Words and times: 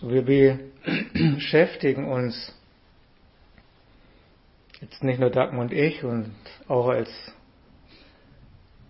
So 0.00 0.10
wir 0.10 0.60
beschäftigen 1.14 2.04
uns 2.04 2.52
jetzt 4.82 5.02
nicht 5.02 5.18
nur 5.18 5.30
Dagmar 5.30 5.62
und 5.62 5.72
ich 5.72 6.04
und 6.04 6.34
auch 6.68 6.88
als 6.88 7.08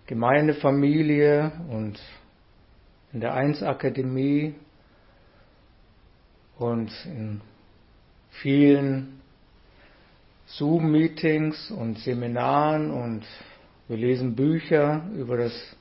Gemeindefamilie 0.08 1.52
und 1.70 2.00
in 3.12 3.20
der 3.20 3.34
Eins-Akademie 3.34 4.56
und 6.58 6.90
in 7.04 7.40
vielen 8.30 9.20
Zoom-Meetings 10.46 11.70
und 11.70 12.00
Seminaren 12.00 12.90
und 12.90 13.24
wir 13.86 13.96
lesen 13.96 14.34
Bücher 14.34 15.08
über 15.14 15.36
das, 15.36 15.76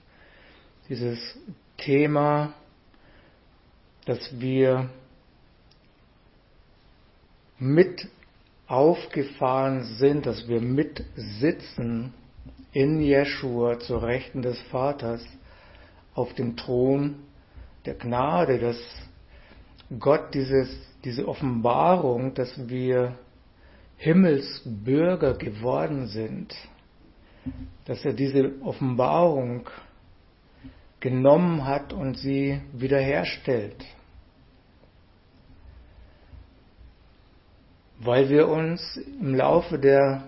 dieses 0.88 1.20
Thema, 1.78 2.54
dass 4.05 4.40
wir 4.40 4.88
mit 7.59 8.08
aufgefahren 8.68 9.84
sind, 9.84 10.26
dass 10.26 10.48
wir 10.48 10.62
mitsitzen 10.62 12.14
in 12.72 13.00
Jeschua 13.00 13.80
zur 13.80 14.04
Rechten 14.04 14.41
des 14.41 14.59
Vaters 14.64 15.26
auf 16.14 16.34
dem 16.34 16.58
Thron 16.58 17.16
der 17.86 17.94
Gnade, 17.94 18.59
dass 18.59 18.78
Gott 20.00 20.34
dieses, 20.34 20.70
diese 21.04 21.28
Offenbarung, 21.28 22.34
dass 22.34 22.68
wir 22.68 23.18
Himmelsbürger 23.98 25.36
geworden 25.36 26.08
sind, 26.08 26.53
dass 27.86 28.03
er 28.03 28.14
diese 28.14 28.52
Offenbarung 28.62 29.70
genommen 31.00 31.66
hat 31.66 31.94
und 31.94 32.17
sie 32.17 32.62
wiederherstellt. 32.73 33.86
Weil 38.06 38.30
wir 38.30 38.48
uns 38.48 38.98
im 39.20 39.34
Laufe 39.34 39.80
der 39.80 40.25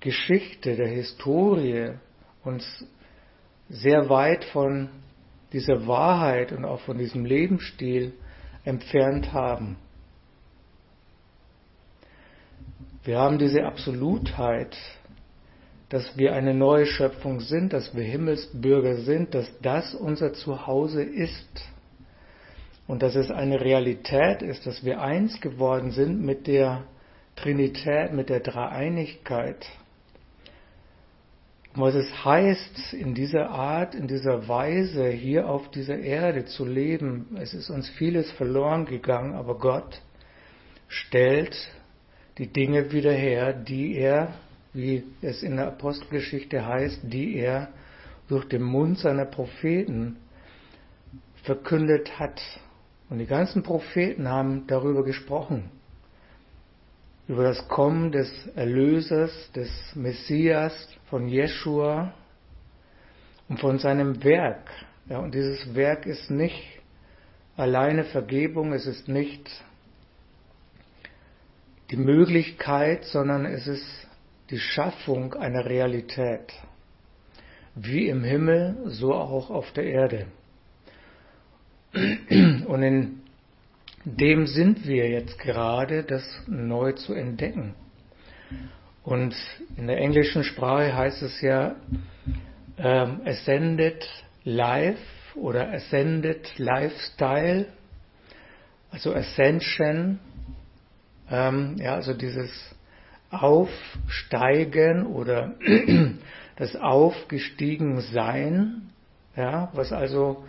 Geschichte, 0.00 0.76
der 0.76 0.88
Historie 0.88 1.92
uns 2.44 2.84
sehr 3.70 4.10
weit 4.10 4.44
von 4.44 4.90
dieser 5.54 5.86
Wahrheit 5.86 6.52
und 6.52 6.66
auch 6.66 6.80
von 6.80 6.98
diesem 6.98 7.24
Lebensstil 7.24 8.12
entfernt 8.64 9.32
haben. 9.32 9.76
Wir 13.04 13.18
haben 13.18 13.38
diese 13.38 13.64
Absolutheit, 13.64 14.76
dass 15.88 16.18
wir 16.18 16.34
eine 16.34 16.52
neue 16.52 16.84
Schöpfung 16.84 17.40
sind, 17.40 17.72
dass 17.72 17.96
wir 17.96 18.04
Himmelsbürger 18.04 18.96
sind, 18.96 19.34
dass 19.34 19.50
das 19.62 19.94
unser 19.94 20.34
Zuhause 20.34 21.02
ist 21.02 21.64
und 22.86 23.02
dass 23.02 23.14
es 23.16 23.30
eine 23.30 23.62
Realität 23.62 24.42
ist, 24.42 24.66
dass 24.66 24.84
wir 24.84 25.00
eins 25.00 25.40
geworden 25.40 25.90
sind 25.92 26.22
mit 26.22 26.46
der 26.46 26.84
Trinität, 27.42 28.12
mit 28.12 28.30
der 28.30 28.40
Dreieinigkeit. 28.40 29.64
was 31.74 31.94
es 31.94 32.24
heißt, 32.24 32.92
in 32.94 33.14
dieser 33.14 33.50
Art, 33.50 33.94
in 33.94 34.08
dieser 34.08 34.48
Weise 34.48 35.08
hier 35.10 35.48
auf 35.48 35.70
dieser 35.70 35.98
Erde 35.98 36.46
zu 36.46 36.64
leben, 36.64 37.36
es 37.40 37.54
ist 37.54 37.70
uns 37.70 37.88
vieles 37.90 38.32
verloren 38.32 38.86
gegangen, 38.86 39.34
aber 39.34 39.56
Gott 39.58 40.00
stellt 40.88 41.54
die 42.38 42.48
Dinge 42.48 42.90
wieder 42.90 43.12
her, 43.12 43.52
die 43.52 43.94
er, 43.94 44.34
wie 44.72 45.04
es 45.22 45.44
in 45.44 45.56
der 45.56 45.68
Apostelgeschichte 45.68 46.66
heißt, 46.66 47.02
die 47.04 47.36
er 47.36 47.68
durch 48.28 48.48
den 48.48 48.62
Mund 48.62 48.98
seiner 48.98 49.26
Propheten 49.26 50.16
verkündet 51.44 52.18
hat. 52.18 52.42
Und 53.08 53.18
die 53.18 53.26
ganzen 53.26 53.62
Propheten 53.62 54.26
haben 54.26 54.66
darüber 54.66 55.04
gesprochen 55.04 55.70
über 57.28 57.44
das 57.44 57.68
Kommen 57.68 58.10
des 58.10 58.30
Erlösers, 58.56 59.52
des 59.52 59.70
Messias, 59.94 60.88
von 61.10 61.28
Jeschua 61.28 62.14
und 63.48 63.60
von 63.60 63.78
seinem 63.78 64.24
Werk. 64.24 64.70
Ja, 65.08 65.18
und 65.18 65.34
dieses 65.34 65.74
Werk 65.74 66.06
ist 66.06 66.30
nicht 66.30 66.80
alleine 67.56 68.04
Vergebung, 68.04 68.72
es 68.72 68.86
ist 68.86 69.08
nicht 69.08 69.48
die 71.90 71.96
Möglichkeit, 71.96 73.04
sondern 73.04 73.44
es 73.44 73.66
ist 73.66 74.06
die 74.50 74.58
Schaffung 74.58 75.34
einer 75.34 75.66
Realität. 75.66 76.52
Wie 77.74 78.08
im 78.08 78.24
Himmel, 78.24 78.76
so 78.86 79.14
auch 79.14 79.50
auf 79.50 79.70
der 79.72 79.84
Erde. 79.84 80.26
Und 81.92 82.82
in 82.82 83.20
dem 84.16 84.46
sind 84.46 84.86
wir 84.86 85.08
jetzt 85.08 85.38
gerade, 85.38 86.04
das 86.04 86.22
neu 86.46 86.92
zu 86.92 87.14
entdecken. 87.14 87.74
Und 89.02 89.34
in 89.76 89.86
der 89.86 89.98
englischen 89.98 90.44
Sprache 90.44 90.94
heißt 90.94 91.22
es 91.22 91.40
ja 91.40 91.76
ähm, 92.76 93.22
Ascended 93.24 94.06
Life 94.44 95.00
oder 95.34 95.72
Ascended 95.72 96.58
Lifestyle, 96.58 97.66
also 98.90 99.14
Ascension, 99.14 100.18
ähm, 101.30 101.76
ja, 101.78 101.94
also 101.94 102.12
dieses 102.14 102.50
Aufsteigen 103.30 105.06
oder 105.06 105.54
das 106.56 106.74
Aufgestiegensein, 106.76 108.90
ja, 109.36 109.70
was 109.74 109.92
also 109.92 110.46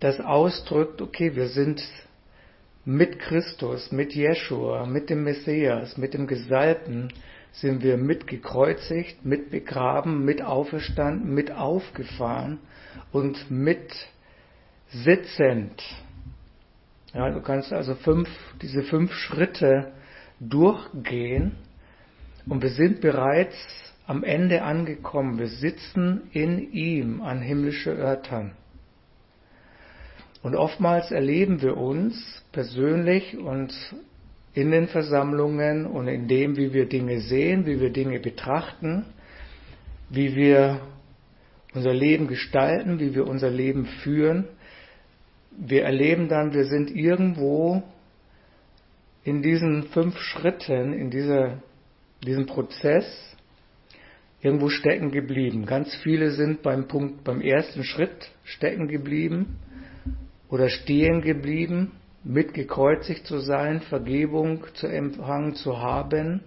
das 0.00 0.20
ausdrückt, 0.20 1.02
okay, 1.02 1.36
wir 1.36 1.48
sind 1.48 1.82
mit 2.84 3.18
Christus, 3.18 3.92
mit 3.92 4.14
Jeschua, 4.14 4.86
mit 4.86 5.10
dem 5.10 5.24
Messias, 5.24 5.96
mit 5.96 6.14
dem 6.14 6.26
Gesalbten, 6.26 7.12
sind 7.52 7.82
wir 7.82 7.96
mit 7.96 8.26
gekreuzigt, 8.26 9.24
mit 9.24 9.50
begraben, 9.50 10.24
mit 10.24 10.42
auferstanden, 10.42 11.34
mit 11.34 11.52
aufgefahren 11.52 12.58
und 13.12 13.50
mit 13.50 13.92
sitzend. 14.88 15.82
Ja, 17.14 17.30
du 17.30 17.42
kannst 17.42 17.72
also 17.72 17.94
fünf, 17.94 18.28
diese 18.62 18.82
fünf 18.82 19.12
Schritte 19.12 19.92
durchgehen 20.40 21.52
und 22.46 22.62
wir 22.62 22.70
sind 22.70 23.00
bereits 23.00 23.56
am 24.06 24.24
Ende 24.24 24.62
angekommen. 24.62 25.38
Wir 25.38 25.48
sitzen 25.48 26.22
in 26.32 26.72
ihm 26.72 27.20
an 27.20 27.40
himmlische 27.40 27.90
Örtern. 27.90 28.52
Und 30.42 30.56
oftmals 30.56 31.12
erleben 31.12 31.62
wir 31.62 31.76
uns 31.76 32.42
persönlich 32.50 33.36
und 33.36 33.72
in 34.54 34.70
den 34.70 34.88
Versammlungen 34.88 35.86
und 35.86 36.08
in 36.08 36.26
dem, 36.26 36.56
wie 36.56 36.72
wir 36.72 36.86
Dinge 36.86 37.20
sehen, 37.20 37.64
wie 37.64 37.80
wir 37.80 37.90
Dinge 37.90 38.18
betrachten, 38.18 39.06
wie 40.10 40.34
wir 40.34 40.80
unser 41.74 41.94
Leben 41.94 42.26
gestalten, 42.26 42.98
wie 42.98 43.14
wir 43.14 43.26
unser 43.26 43.50
Leben 43.50 43.86
führen. 44.02 44.46
Wir 45.56 45.84
erleben 45.84 46.28
dann, 46.28 46.52
wir 46.52 46.64
sind 46.64 46.90
irgendwo 46.90 47.82
in 49.24 49.42
diesen 49.42 49.84
fünf 49.84 50.18
Schritten, 50.18 50.92
in 50.92 51.10
dieser, 51.10 51.62
diesem 52.24 52.46
Prozess 52.46 53.06
irgendwo 54.42 54.68
stecken 54.68 55.12
geblieben. 55.12 55.66
Ganz 55.66 55.94
viele 56.02 56.32
sind 56.32 56.62
beim 56.62 56.88
Punkt, 56.88 57.22
beim 57.22 57.40
ersten 57.40 57.84
Schritt 57.84 58.32
stecken 58.44 58.88
geblieben 58.88 59.56
oder 60.52 60.68
stehen 60.68 61.22
geblieben, 61.22 61.92
mitgekreuzigt 62.24 63.26
zu 63.26 63.38
sein, 63.38 63.80
Vergebung 63.80 64.64
zu 64.74 64.86
empfangen 64.86 65.54
zu 65.54 65.78
haben. 65.78 66.42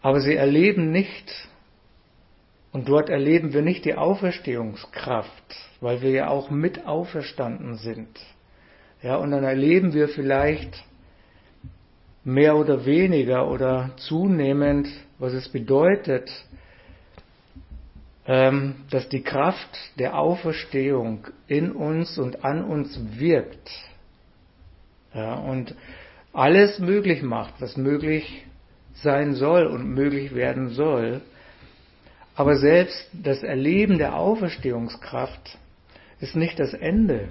Aber 0.00 0.20
sie 0.20 0.36
erleben 0.36 0.92
nicht, 0.92 1.48
und 2.70 2.88
dort 2.88 3.08
erleben 3.08 3.52
wir 3.52 3.62
nicht 3.62 3.84
die 3.84 3.96
Auferstehungskraft, 3.96 5.56
weil 5.80 6.00
wir 6.00 6.10
ja 6.10 6.28
auch 6.28 6.48
mit 6.50 6.86
auferstanden 6.86 7.74
sind. 7.74 8.20
Ja, 9.02 9.16
und 9.16 9.32
dann 9.32 9.42
erleben 9.42 9.94
wir 9.94 10.08
vielleicht 10.08 10.84
mehr 12.22 12.56
oder 12.56 12.86
weniger 12.86 13.50
oder 13.50 13.90
zunehmend, 13.96 14.88
was 15.18 15.32
es 15.32 15.48
bedeutet, 15.48 16.30
dass 18.26 19.08
die 19.08 19.22
Kraft 19.22 19.70
der 20.00 20.18
Auferstehung 20.18 21.28
in 21.46 21.70
uns 21.70 22.18
und 22.18 22.44
an 22.44 22.64
uns 22.64 22.98
wirkt 23.18 23.70
ja, 25.14 25.34
und 25.34 25.76
alles 26.32 26.80
möglich 26.80 27.22
macht, 27.22 27.54
was 27.60 27.76
möglich 27.76 28.44
sein 28.94 29.34
soll 29.34 29.66
und 29.66 29.88
möglich 29.94 30.34
werden 30.34 30.70
soll. 30.70 31.20
Aber 32.34 32.56
selbst 32.56 33.08
das 33.12 33.44
Erleben 33.44 33.98
der 33.98 34.16
Auferstehungskraft 34.16 35.58
ist 36.18 36.34
nicht 36.34 36.58
das 36.58 36.74
Ende, 36.74 37.28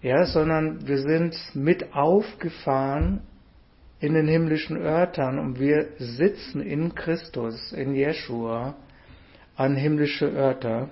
ja, 0.00 0.24
sondern 0.24 0.86
wir 0.88 0.98
sind 0.98 1.36
mit 1.54 1.94
aufgefahren 1.94 3.20
in 4.00 4.14
den 4.14 4.26
himmlischen 4.26 4.78
Örtern 4.78 5.38
und 5.38 5.60
wir 5.60 5.88
sitzen 5.98 6.62
in 6.62 6.94
Christus, 6.94 7.70
in 7.72 7.94
Jeshua 7.94 8.74
an 9.56 9.76
himmlische 9.76 10.26
Örter. 10.26 10.88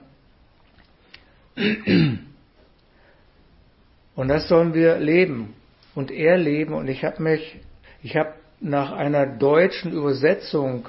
Und 4.14 4.28
das 4.28 4.48
sollen 4.48 4.74
wir 4.74 4.98
leben 4.98 5.54
und 5.94 6.10
erleben. 6.10 6.74
Und 6.74 6.88
ich 6.88 7.04
habe 7.04 7.22
mich, 7.22 7.60
ich 8.02 8.16
habe 8.16 8.34
nach 8.60 8.92
einer 8.92 9.26
deutschen 9.26 9.92
Übersetzung 9.92 10.88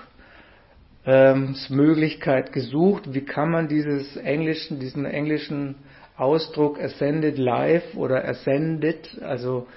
ähm, 1.06 1.56
Möglichkeit 1.70 2.52
gesucht, 2.52 3.14
wie 3.14 3.26
kann 3.26 3.50
man 3.50 3.68
dieses 3.68 4.18
englischen, 4.18 4.80
diesen 4.80 5.06
englischen 5.06 5.76
Ausdruck 6.16 6.80
Ascended 6.80 7.38
Life 7.38 7.98
oder 7.98 8.28
Ascended, 8.28 9.22
also 9.22 9.68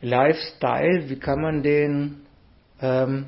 Lifestyle, 0.00 1.10
wie 1.10 1.18
kann 1.18 1.42
man 1.42 1.62
den, 1.62 2.22
ähm, 2.80 3.26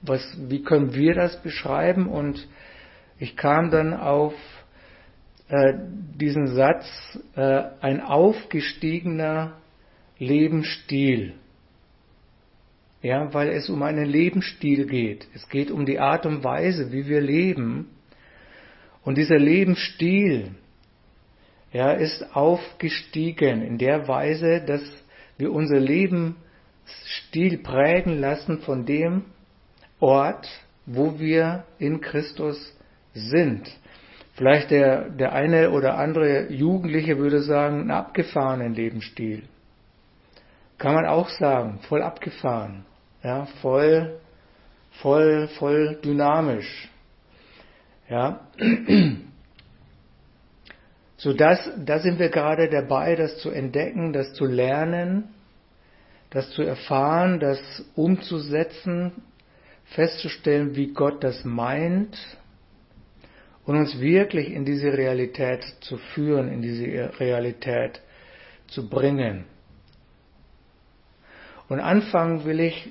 was, 0.00 0.22
wie 0.48 0.62
können 0.62 0.94
wir 0.94 1.14
das 1.14 1.42
beschreiben? 1.42 2.08
Und 2.08 2.48
ich 3.18 3.36
kam 3.36 3.70
dann 3.70 3.94
auf 3.94 4.34
äh, 5.48 5.74
diesen 6.14 6.48
Satz, 6.48 6.86
äh, 7.34 7.64
ein 7.80 8.00
aufgestiegener 8.00 9.54
Lebensstil. 10.18 11.34
Ja, 13.00 13.32
weil 13.32 13.50
es 13.50 13.68
um 13.68 13.82
einen 13.82 14.06
Lebensstil 14.06 14.86
geht. 14.86 15.26
Es 15.34 15.48
geht 15.48 15.70
um 15.70 15.86
die 15.86 16.00
Art 16.00 16.26
und 16.26 16.42
Weise, 16.42 16.92
wie 16.92 17.06
wir 17.06 17.20
leben. 17.20 17.90
Und 19.04 19.16
dieser 19.16 19.38
Lebensstil, 19.38 20.50
ja, 21.72 21.92
ist 21.92 22.34
aufgestiegen 22.34 23.62
in 23.62 23.78
der 23.78 24.08
Weise, 24.08 24.60
dass 24.60 24.82
wir 25.36 25.52
unser 25.52 25.78
Lebensstil 25.78 27.58
prägen 27.62 28.18
lassen 28.20 28.58
von 28.60 28.84
dem 28.84 29.24
Ort, 30.00 30.48
wo 30.86 31.18
wir 31.18 31.64
in 31.78 32.00
Christus 32.00 32.74
sind. 33.14 33.70
Vielleicht 34.34 34.70
der, 34.70 35.10
der 35.10 35.32
eine 35.32 35.70
oder 35.70 35.98
andere 35.98 36.52
Jugendliche 36.52 37.18
würde 37.18 37.42
sagen, 37.42 37.80
einen 37.80 37.90
abgefahrenen 37.90 38.72
Lebensstil. 38.72 39.42
Kann 40.78 40.94
man 40.94 41.06
auch 41.06 41.28
sagen, 41.28 41.80
voll 41.88 42.02
abgefahren, 42.02 42.84
ja, 43.24 43.46
voll, 43.60 44.20
voll, 45.02 45.48
voll 45.58 45.98
dynamisch, 46.04 46.88
ja. 48.08 48.40
So 51.20 51.32
das, 51.32 51.58
da 51.84 51.98
sind 51.98 52.20
wir 52.20 52.28
gerade 52.28 52.68
dabei, 52.68 53.16
das 53.16 53.38
zu 53.38 53.50
entdecken, 53.50 54.12
das 54.12 54.34
zu 54.34 54.44
lernen, 54.44 55.24
das 56.30 56.48
zu 56.50 56.62
erfahren, 56.62 57.40
das 57.40 57.58
umzusetzen, 57.96 59.10
festzustellen, 59.86 60.76
wie 60.76 60.92
Gott 60.92 61.24
das 61.24 61.44
meint 61.44 62.16
und 63.68 63.76
uns 63.76 64.00
wirklich 64.00 64.50
in 64.50 64.64
diese 64.64 64.96
Realität 64.96 65.62
zu 65.80 65.98
führen, 65.98 66.50
in 66.50 66.62
diese 66.62 67.20
Realität 67.20 68.00
zu 68.66 68.88
bringen. 68.88 69.44
Und 71.68 71.78
anfangen 71.78 72.46
will 72.46 72.60
ich 72.60 72.88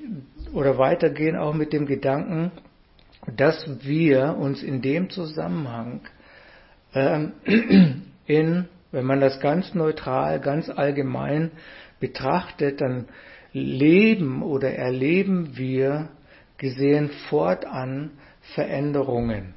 oder 0.53 0.77
weitergehen 0.77 1.35
auch 1.35 1.56
mit 1.56 1.74
dem 1.74 1.88
Gedanken, 1.88 2.51
dass 3.35 3.68
wir 3.88 4.38
uns 4.39 4.62
in 4.62 4.83
dem 4.83 5.09
Zusammenhang 5.09 6.01
ähm, 6.94 7.31
in, 8.27 8.65
wenn 8.91 9.06
man 9.06 9.19
das 9.19 9.39
ganz 9.39 9.73
neutral, 9.73 10.39
ganz 10.39 10.69
allgemein 10.69 11.53
betrachtet, 12.00 12.81
dann 12.81 13.07
leben 13.51 14.44
oder 14.44 14.75
erleben 14.75 15.57
wir 15.57 16.09
gesehen 16.59 17.09
fortan 17.30 18.12
Veränderungen. 18.53 19.56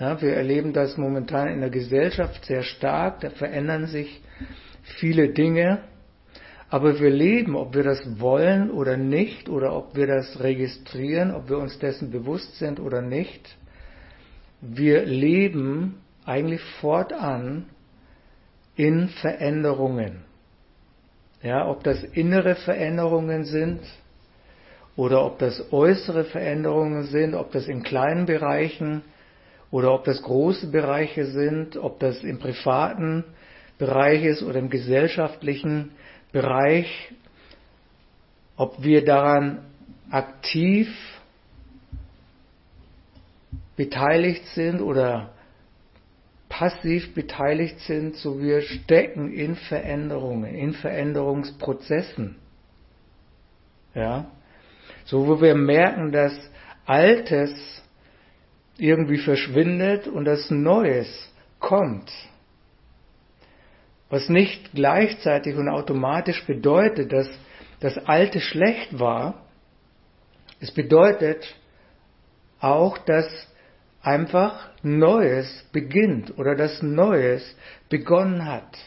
Ja, 0.00 0.18
wir 0.22 0.32
erleben 0.32 0.72
das 0.72 0.96
momentan 0.96 1.48
in 1.48 1.60
der 1.60 1.68
Gesellschaft 1.68 2.46
sehr 2.46 2.62
stark, 2.62 3.20
da 3.20 3.28
verändern 3.28 3.86
sich 3.86 4.22
viele 4.82 5.28
Dinge, 5.28 5.82
aber 6.70 6.98
wir 6.98 7.10
leben, 7.10 7.54
ob 7.54 7.74
wir 7.74 7.82
das 7.82 8.18
wollen 8.18 8.70
oder 8.70 8.96
nicht, 8.96 9.50
oder 9.50 9.76
ob 9.76 9.94
wir 9.94 10.06
das 10.06 10.40
registrieren, 10.40 11.34
ob 11.34 11.50
wir 11.50 11.58
uns 11.58 11.78
dessen 11.80 12.10
bewusst 12.10 12.56
sind 12.56 12.80
oder 12.80 13.02
nicht, 13.02 13.58
wir 14.62 15.04
leben 15.04 16.00
eigentlich 16.24 16.62
fortan 16.80 17.66
in 18.76 19.08
Veränderungen. 19.08 20.24
Ja, 21.42 21.68
ob 21.68 21.84
das 21.84 22.02
innere 22.04 22.54
Veränderungen 22.54 23.44
sind 23.44 23.80
oder 24.96 25.26
ob 25.26 25.38
das 25.38 25.70
äußere 25.74 26.24
Veränderungen 26.24 27.04
sind, 27.04 27.34
ob 27.34 27.52
das 27.52 27.68
in 27.68 27.82
kleinen 27.82 28.24
Bereichen 28.24 29.02
oder 29.70 29.92
ob 29.94 30.04
das 30.04 30.22
große 30.22 30.68
Bereiche 30.68 31.26
sind, 31.26 31.76
ob 31.76 32.00
das 32.00 32.22
im 32.24 32.38
privaten 32.38 33.24
Bereich 33.78 34.24
ist 34.24 34.42
oder 34.42 34.58
im 34.58 34.70
gesellschaftlichen 34.70 35.92
Bereich, 36.32 37.12
ob 38.56 38.82
wir 38.82 39.04
daran 39.04 39.64
aktiv 40.10 40.88
beteiligt 43.76 44.44
sind 44.48 44.82
oder 44.82 45.30
passiv 46.50 47.14
beteiligt 47.14 47.78
sind, 47.80 48.16
so 48.16 48.40
wir 48.40 48.60
stecken 48.60 49.32
in 49.32 49.56
Veränderungen, 49.56 50.54
in 50.54 50.74
Veränderungsprozessen. 50.74 52.36
Ja? 53.94 54.30
So 55.04 55.26
wo 55.26 55.40
wir 55.40 55.54
merken, 55.54 56.12
dass 56.12 56.34
Altes 56.84 57.82
irgendwie 58.80 59.18
verschwindet 59.18 60.08
und 60.08 60.24
das 60.24 60.50
Neues 60.50 61.08
kommt. 61.58 62.10
Was 64.08 64.28
nicht 64.28 64.72
gleichzeitig 64.72 65.56
und 65.56 65.68
automatisch 65.68 66.44
bedeutet, 66.46 67.12
dass 67.12 67.28
das 67.80 67.96
Alte 68.06 68.40
schlecht 68.40 68.98
war. 68.98 69.42
Es 70.60 70.70
bedeutet 70.70 71.54
auch, 72.60 72.98
dass 72.98 73.26
einfach 74.02 74.70
Neues 74.82 75.64
beginnt 75.72 76.38
oder 76.38 76.54
das 76.54 76.82
Neues 76.82 77.56
begonnen 77.88 78.46
hat. 78.46 78.78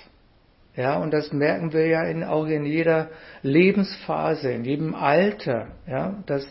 Ja, 0.76 0.98
und 0.98 1.12
das 1.12 1.32
merken 1.32 1.72
wir 1.72 1.86
ja 1.86 2.04
in, 2.04 2.24
auch 2.24 2.48
in 2.48 2.66
jeder 2.66 3.10
Lebensphase, 3.44 4.52
in 4.52 4.66
jedem 4.66 4.96
Alter, 4.96 5.68
ja, 5.88 6.24
dass 6.26 6.48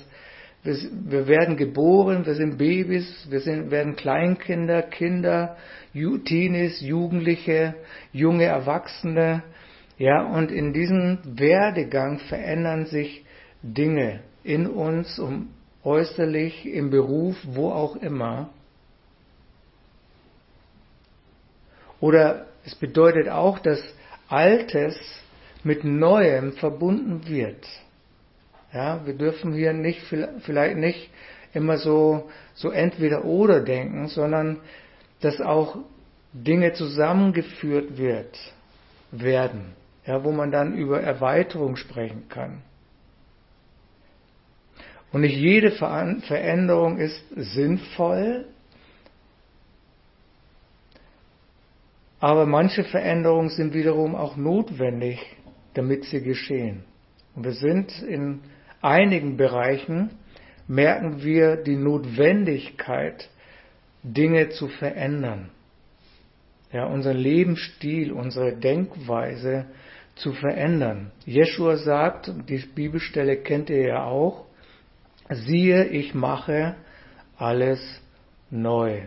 wir, 0.63 0.77
wir 0.91 1.27
werden 1.27 1.57
geboren, 1.57 2.25
wir 2.25 2.35
sind 2.35 2.59
Babys, 2.59 3.27
wir 3.29 3.41
sind, 3.41 3.71
werden 3.71 3.97
Kleinkinder, 3.97 4.83
Kinder, 4.83 5.57
Teenies, 5.93 6.81
Jugendliche, 6.81 7.75
junge 8.13 8.45
Erwachsene, 8.45 9.43
ja, 9.99 10.23
und 10.25 10.51
in 10.51 10.73
diesem 10.73 11.19
Werdegang 11.25 12.19
verändern 12.21 12.87
sich 12.87 13.25
Dinge 13.63 14.21
in 14.43 14.67
uns, 14.67 15.19
um 15.19 15.51
äußerlich, 15.85 16.67
im 16.67 16.91
Beruf, 16.91 17.37
wo 17.45 17.71
auch 17.71 17.97
immer. 17.97 18.51
Oder 22.01 22.47
es 22.65 22.75
bedeutet 22.75 23.29
auch, 23.29 23.59
dass 23.59 23.81
Altes 24.29 24.97
mit 25.63 25.85
Neuem 25.85 26.53
verbunden 26.55 27.29
wird. 27.29 27.65
Ja, 28.73 29.05
wir 29.05 29.15
dürfen 29.15 29.53
hier 29.53 29.73
nicht, 29.73 30.01
vielleicht 30.41 30.77
nicht 30.77 31.11
immer 31.53 31.77
so, 31.77 32.31
so 32.55 32.71
entweder 32.71 33.25
oder 33.25 33.61
denken, 33.61 34.09
sondern 34.09 34.61
dass 35.21 35.41
auch 35.41 35.77
Dinge 36.33 36.73
zusammengeführt 36.73 37.99
wird, 37.99 38.39
werden, 39.11 39.75
ja, 40.07 40.25
wo 40.25 40.33
man 40.33 40.51
dann 40.51 40.75
über 40.75 41.03
Erweiterung 41.03 41.77
sprechen 41.77 42.29
kann. 42.29 42.63
Und 45.13 45.21
nicht 45.21 45.37
jede 45.37 45.73
Veränderung 45.73 46.97
ist 46.97 47.23
sinnvoll, 47.37 48.47
aber 52.19 52.47
manche 52.47 52.85
Veränderungen 52.85 53.51
sind 53.51 53.75
wiederum 53.75 54.15
auch 54.15 54.37
notwendig, 54.37 55.21
damit 55.75 56.05
sie 56.05 56.23
geschehen. 56.23 56.85
Und 57.35 57.45
wir 57.45 57.53
sind 57.53 58.01
in 58.03 58.41
einigen 58.83 59.37
Bereichen, 59.37 60.11
merken 60.67 61.23
wir 61.23 61.57
die 61.57 61.77
Notwendigkeit, 61.77 63.29
Dinge 64.03 64.51
zu 64.51 64.69
verändern. 64.69 65.51
Ja, 66.73 66.87
unseren 66.87 67.19
Lebensstil, 67.19 68.13
unsere 68.13 68.57
Denkweise 68.57 69.67
zu 70.15 70.33
verändern. 70.33 71.13
Jeschua 71.25 71.77
sagt, 71.77 72.31
die 72.49 72.59
Bibelstelle 72.59 73.37
kennt 73.37 73.71
ihr 73.71 73.87
ja 73.87 74.05
auch, 74.05 74.47
siehe, 75.31 75.85
ich 75.87 76.15
mache 76.15 76.75
alles 77.37 77.81
neu. 78.51 79.03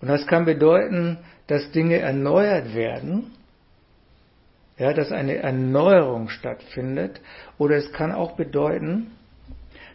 Und 0.00 0.08
das 0.08 0.26
kann 0.26 0.44
bedeuten, 0.44 1.18
dass 1.46 1.70
Dinge 1.70 1.98
erneuert 1.98 2.74
werden, 2.74 3.32
ja, 4.78 4.92
dass 4.92 5.12
eine 5.12 5.36
Erneuerung 5.36 6.28
stattfindet, 6.28 7.20
oder 7.58 7.76
es 7.76 7.92
kann 7.92 8.12
auch 8.12 8.36
bedeuten, 8.36 9.12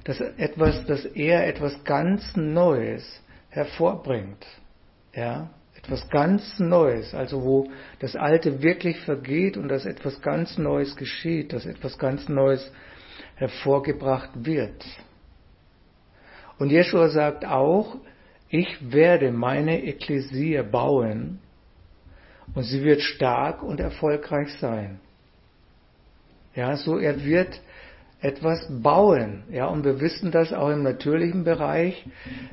dass 0.04 0.20
etwas, 0.20 0.86
dass 0.86 1.06
er 1.06 1.48
etwas 1.48 1.84
ganz 1.84 2.36
Neues 2.36 3.22
hervorbringt, 3.50 4.46
ja, 5.14 5.50
Etwas 5.84 6.08
ganz 6.10 6.60
Neues, 6.60 7.14
also 7.16 7.44
wo 7.44 7.72
das 8.00 8.16
Alte 8.16 8.62
wirklich 8.62 9.00
vergeht 9.00 9.58
und 9.58 9.68
dass 9.68 9.86
etwas 9.86 10.22
ganz 10.22 10.58
Neues 10.58 10.96
geschieht, 10.96 11.54
dass 11.54 11.66
etwas 11.66 11.98
ganz 11.98 12.30
Neues 12.30 12.72
hervorgebracht 13.36 14.30
wird. 14.36 14.86
Und 16.60 16.70
Jeschua 16.70 17.10
sagt 17.10 17.46
auch, 17.46 17.98
ich 18.50 18.92
werde 18.92 19.32
meine 19.32 19.84
Ekklesie 19.84 20.62
bauen 20.62 21.40
und 22.54 22.64
sie 22.64 22.84
wird 22.84 23.02
stark 23.02 23.64
und 23.64 23.80
erfolgreich 23.80 24.54
sein. 24.60 25.00
Ja, 26.56 26.76
so 26.76 26.98
er 26.98 27.24
wird 27.24 27.62
etwas 28.22 28.68
bauen. 28.70 29.44
Ja, 29.50 29.66
und 29.68 29.84
wir 29.84 30.00
wissen 30.00 30.32
das 30.32 30.54
auch 30.54 30.70
im 30.70 30.84
natürlichen 30.84 31.44
Bereich, 31.44 32.06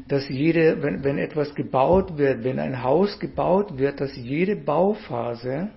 dass 0.09 0.29
jede, 0.29 0.83
wenn, 0.83 1.05
wenn 1.05 1.19
etwas 1.19 1.55
gebaut 1.55 2.17
wird, 2.17 2.43
wenn 2.43 2.59
ein 2.59 2.83
Haus 2.83 3.19
gebaut 3.19 3.77
wird, 3.77 4.01
dass 4.01 4.17
jede 4.17 4.57
Bauphase 4.57 5.69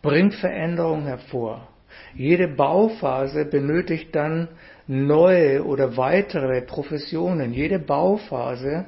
bringt 0.00 0.34
Veränderung 0.34 1.04
hervor. 1.04 1.68
Jede 2.14 2.48
Bauphase 2.48 3.44
benötigt 3.44 4.14
dann 4.14 4.48
neue 4.86 5.64
oder 5.64 5.96
weitere 5.96 6.62
Professionen. 6.62 7.52
Jede 7.52 7.78
Bauphase 7.78 8.86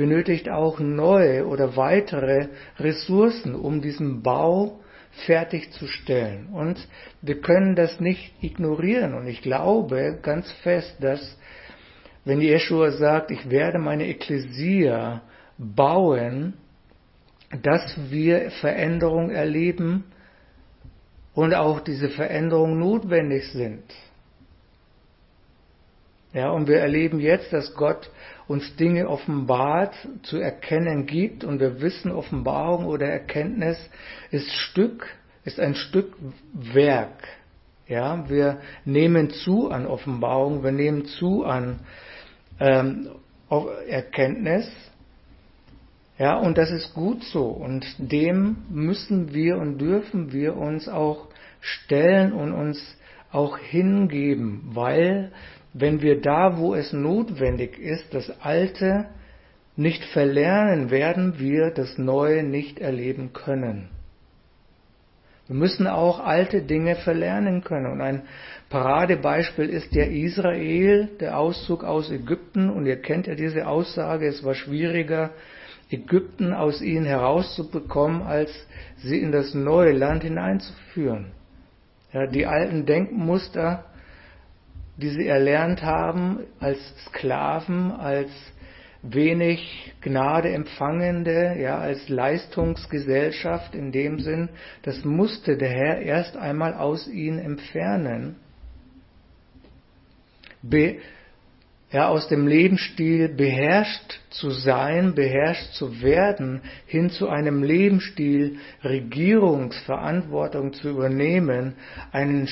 benötigt 0.00 0.48
auch 0.48 0.80
neue 0.80 1.46
oder 1.46 1.76
weitere 1.76 2.48
Ressourcen, 2.78 3.54
um 3.54 3.82
diesen 3.82 4.22
Bau 4.22 4.80
fertigzustellen. 5.26 6.46
Und 6.54 6.88
wir 7.20 7.42
können 7.42 7.76
das 7.76 8.00
nicht 8.00 8.32
ignorieren. 8.40 9.12
Und 9.12 9.26
ich 9.26 9.42
glaube 9.42 10.18
ganz 10.22 10.50
fest, 10.62 10.96
dass 11.00 11.20
wenn 12.24 12.40
Jeshua 12.40 12.92
sagt, 12.92 13.30
ich 13.30 13.50
werde 13.50 13.78
meine 13.78 14.06
Ekklesia 14.06 15.20
bauen, 15.58 16.54
dass 17.60 17.94
wir 18.08 18.52
Veränderung 18.52 19.28
erleben 19.28 20.04
und 21.34 21.52
auch 21.52 21.80
diese 21.80 22.08
Veränderung 22.08 22.78
notwendig 22.78 23.52
sind. 23.52 23.84
Ja, 26.32 26.50
und 26.52 26.68
wir 26.68 26.78
erleben 26.78 27.20
jetzt, 27.20 27.52
dass 27.52 27.74
Gott 27.74 28.08
uns 28.50 28.74
Dinge 28.74 29.08
offenbart, 29.08 29.94
zu 30.24 30.38
erkennen 30.38 31.06
gibt 31.06 31.44
und 31.44 31.60
wir 31.60 31.80
wissen, 31.80 32.10
Offenbarung 32.10 32.86
oder 32.86 33.06
Erkenntnis 33.06 33.78
ist 34.32 34.50
Stück, 34.50 35.06
ist 35.44 35.60
ein 35.60 35.76
Stück 35.76 36.16
Werk. 36.52 37.28
Ja, 37.86 38.28
wir 38.28 38.58
nehmen 38.84 39.30
zu 39.30 39.70
an 39.70 39.86
Offenbarung, 39.86 40.64
wir 40.64 40.72
nehmen 40.72 41.04
zu 41.04 41.44
an 41.44 41.78
ähm, 42.58 43.10
Erkenntnis. 43.88 44.68
Ja, 46.18 46.36
und 46.36 46.58
das 46.58 46.72
ist 46.72 46.92
gut 46.92 47.22
so. 47.22 47.44
Und 47.44 47.86
dem 47.98 48.64
müssen 48.68 49.32
wir 49.32 49.58
und 49.58 49.78
dürfen 49.78 50.32
wir 50.32 50.56
uns 50.56 50.88
auch 50.88 51.28
stellen 51.60 52.32
und 52.32 52.52
uns 52.52 52.98
auch 53.30 53.58
hingeben, 53.58 54.70
weil 54.72 55.30
wenn 55.72 56.02
wir 56.02 56.20
da, 56.20 56.58
wo 56.58 56.74
es 56.74 56.92
notwendig 56.92 57.78
ist, 57.78 58.12
das 58.12 58.30
Alte 58.40 59.06
nicht 59.76 60.04
verlernen, 60.06 60.90
werden 60.90 61.38
wir 61.38 61.70
das 61.70 61.96
Neue 61.96 62.42
nicht 62.42 62.80
erleben 62.80 63.32
können. 63.32 63.88
Wir 65.46 65.56
müssen 65.56 65.88
auch 65.88 66.20
alte 66.20 66.62
Dinge 66.62 66.94
verlernen 66.94 67.64
können. 67.64 67.86
Und 67.90 68.00
ein 68.00 68.22
Paradebeispiel 68.68 69.68
ist 69.68 69.94
der 69.96 70.10
Israel, 70.12 71.08
der 71.18 71.38
Auszug 71.38 71.82
aus 71.82 72.08
Ägypten. 72.10 72.70
Und 72.70 72.86
ihr 72.86 73.02
kennt 73.02 73.26
ja 73.26 73.34
diese 73.34 73.66
Aussage, 73.66 74.28
es 74.28 74.44
war 74.44 74.54
schwieriger, 74.54 75.30
Ägypten 75.90 76.52
aus 76.52 76.80
ihnen 76.80 77.04
herauszubekommen, 77.04 78.22
als 78.22 78.50
sie 78.98 79.18
in 79.18 79.32
das 79.32 79.52
neue 79.52 79.90
Land 79.90 80.22
hineinzuführen. 80.22 81.32
Ja, 82.12 82.26
die 82.28 82.46
alten 82.46 82.86
Denkmuster 82.86 83.86
die 85.00 85.08
sie 85.08 85.26
erlernt 85.26 85.82
haben 85.82 86.40
als 86.60 86.78
Sklaven, 87.06 87.90
als 87.92 88.30
wenig 89.02 89.92
Gnade 90.02 90.50
empfangende, 90.50 91.56
ja, 91.58 91.78
als 91.78 92.08
Leistungsgesellschaft 92.08 93.74
in 93.74 93.92
dem 93.92 94.20
Sinn, 94.20 94.50
das 94.82 95.04
musste 95.04 95.56
der 95.56 95.70
Herr 95.70 95.98
erst 96.02 96.36
einmal 96.36 96.74
aus 96.74 97.08
ihnen 97.08 97.38
entfernen. 97.38 98.36
Be, 100.62 100.98
ja, 101.90 102.08
aus 102.08 102.28
dem 102.28 102.46
Lebensstil 102.46 103.28
beherrscht 103.30 104.20
zu 104.28 104.50
sein, 104.50 105.14
beherrscht 105.14 105.72
zu 105.72 106.02
werden, 106.02 106.60
hin 106.86 107.10
zu 107.10 107.28
einem 107.28 107.62
Lebensstil 107.62 108.58
Regierungsverantwortung 108.84 110.72
zu 110.74 110.90
übernehmen, 110.90 111.74
einen 112.12 112.46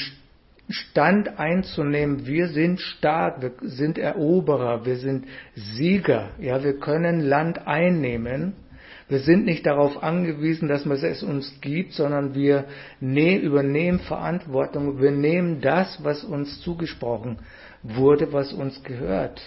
Stand 0.68 1.38
einzunehmen, 1.38 2.26
wir 2.26 2.48
sind 2.48 2.80
stark, 2.80 3.40
wir 3.40 3.52
sind 3.62 3.96
Eroberer, 3.96 4.84
wir 4.84 4.96
sind 4.96 5.26
Sieger, 5.54 6.30
ja, 6.38 6.62
wir 6.62 6.78
können 6.78 7.20
Land 7.20 7.66
einnehmen. 7.66 8.54
Wir 9.08 9.20
sind 9.20 9.46
nicht 9.46 9.64
darauf 9.64 10.02
angewiesen, 10.02 10.68
dass 10.68 10.84
man 10.84 10.98
es 10.98 11.22
uns 11.22 11.62
gibt, 11.62 11.94
sondern 11.94 12.34
wir 12.34 12.66
ne-, 13.00 13.38
übernehmen 13.38 14.00
Verantwortung, 14.00 15.00
wir 15.00 15.10
nehmen 15.10 15.62
das, 15.62 15.98
was 16.04 16.25
uns 16.25 16.60
zugesprochen 16.60 17.38
wurde, 17.82 18.34
was 18.34 18.52
uns 18.52 18.82
gehört. 18.82 19.40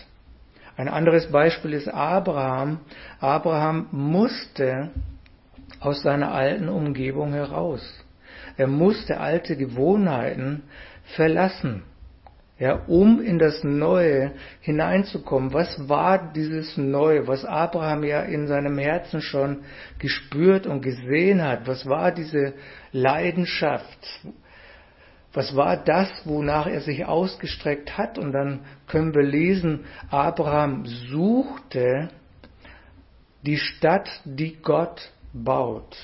Ein 0.78 0.88
anderes 0.88 1.28
Beispiel 1.32 1.74
ist 1.74 1.88
Abraham. 1.88 2.80
Abraham 3.20 3.88
musste 3.92 4.90
aus 5.80 6.02
seiner 6.02 6.32
alten 6.32 6.70
Umgebung 6.70 7.34
heraus. 7.34 7.82
Er 8.58 8.68
musste 8.68 9.20
alte 9.20 9.56
Gewohnheiten 9.56 10.64
verlassen, 11.16 11.84
ja, 12.60 12.76
um 12.88 13.20
in 13.20 13.40
das 13.40 13.64
Neue 13.64 14.34
hineinzukommen. 14.60 15.52
Was 15.52 15.90
war 15.90 16.32
dieses 16.32 16.78
Neue, 16.78 17.28
was 17.28 17.44
Abraham 17.44 18.04
ja 18.04 18.22
in 18.22 18.46
seinem 18.46 18.78
Herzen 18.78 19.22
schon 19.22 19.64
gespürt 19.98 20.68
und 20.68 20.82
gesehen 20.82 21.42
hat? 21.42 21.68
Was 21.68 21.88
war 21.88 22.12
diese 22.12 22.54
Leidenschaft? 22.92 24.08
Was 25.34 25.56
war 25.56 25.78
das, 25.78 26.10
wonach 26.26 26.68
er 26.68 26.82
sich 26.82 27.06
ausgestreckt 27.06 27.98
hat? 27.98 28.18
Und 28.18 28.34
dann 28.34 28.60
können 28.88 29.16
wir 29.16 29.24
lesen, 29.24 29.86
Abraham 30.10 30.86
suchte 30.86 32.10
die 33.42 33.58
Stadt, 33.58 34.10
die 34.24 34.58
Gott 34.62 35.12
baut. 35.34 35.98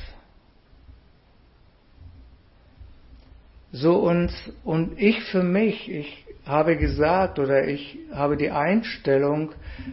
So 3.72 3.98
und, 3.98 4.32
und 4.64 5.00
ich 5.00 5.22
für 5.24 5.44
mich, 5.44 5.92
ich 5.92 6.26
habe 6.46 6.78
gesagt 6.78 7.40
oder 7.40 7.68
ich 7.68 7.98
habe 8.14 8.38
die 8.38 8.50
Einstellung, 8.50 9.52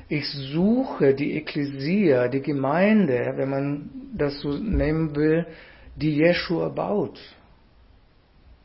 ich 0.09 0.29
suche 0.29 1.15
die 1.15 1.37
Ekklesia, 1.37 2.29
die 2.29 2.41
Gemeinde, 2.41 3.33
wenn 3.37 3.51
man 3.51 3.91
das 4.15 4.41
so 4.41 4.57
nehmen 4.57 5.17
will, 5.17 5.47
die 5.97 6.17
Jeschua 6.17 6.69
baut. 6.69 7.19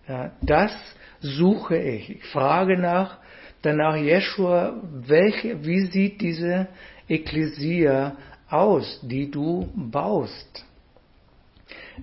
Ja, 0.07 0.31
das 0.41 0.71
suche 1.19 1.77
ich. 1.77 2.09
Ich 2.09 2.25
frage 2.25 2.77
nach, 2.77 3.17
danach 3.61 3.95
Jeschua, 3.95 4.79
welche, 4.91 5.65
wie 5.65 5.85
sieht 5.87 6.21
diese 6.21 6.67
Ekklesia 7.07 8.15
aus, 8.49 8.99
die 9.03 9.29
du 9.29 9.67
baust? 9.75 10.65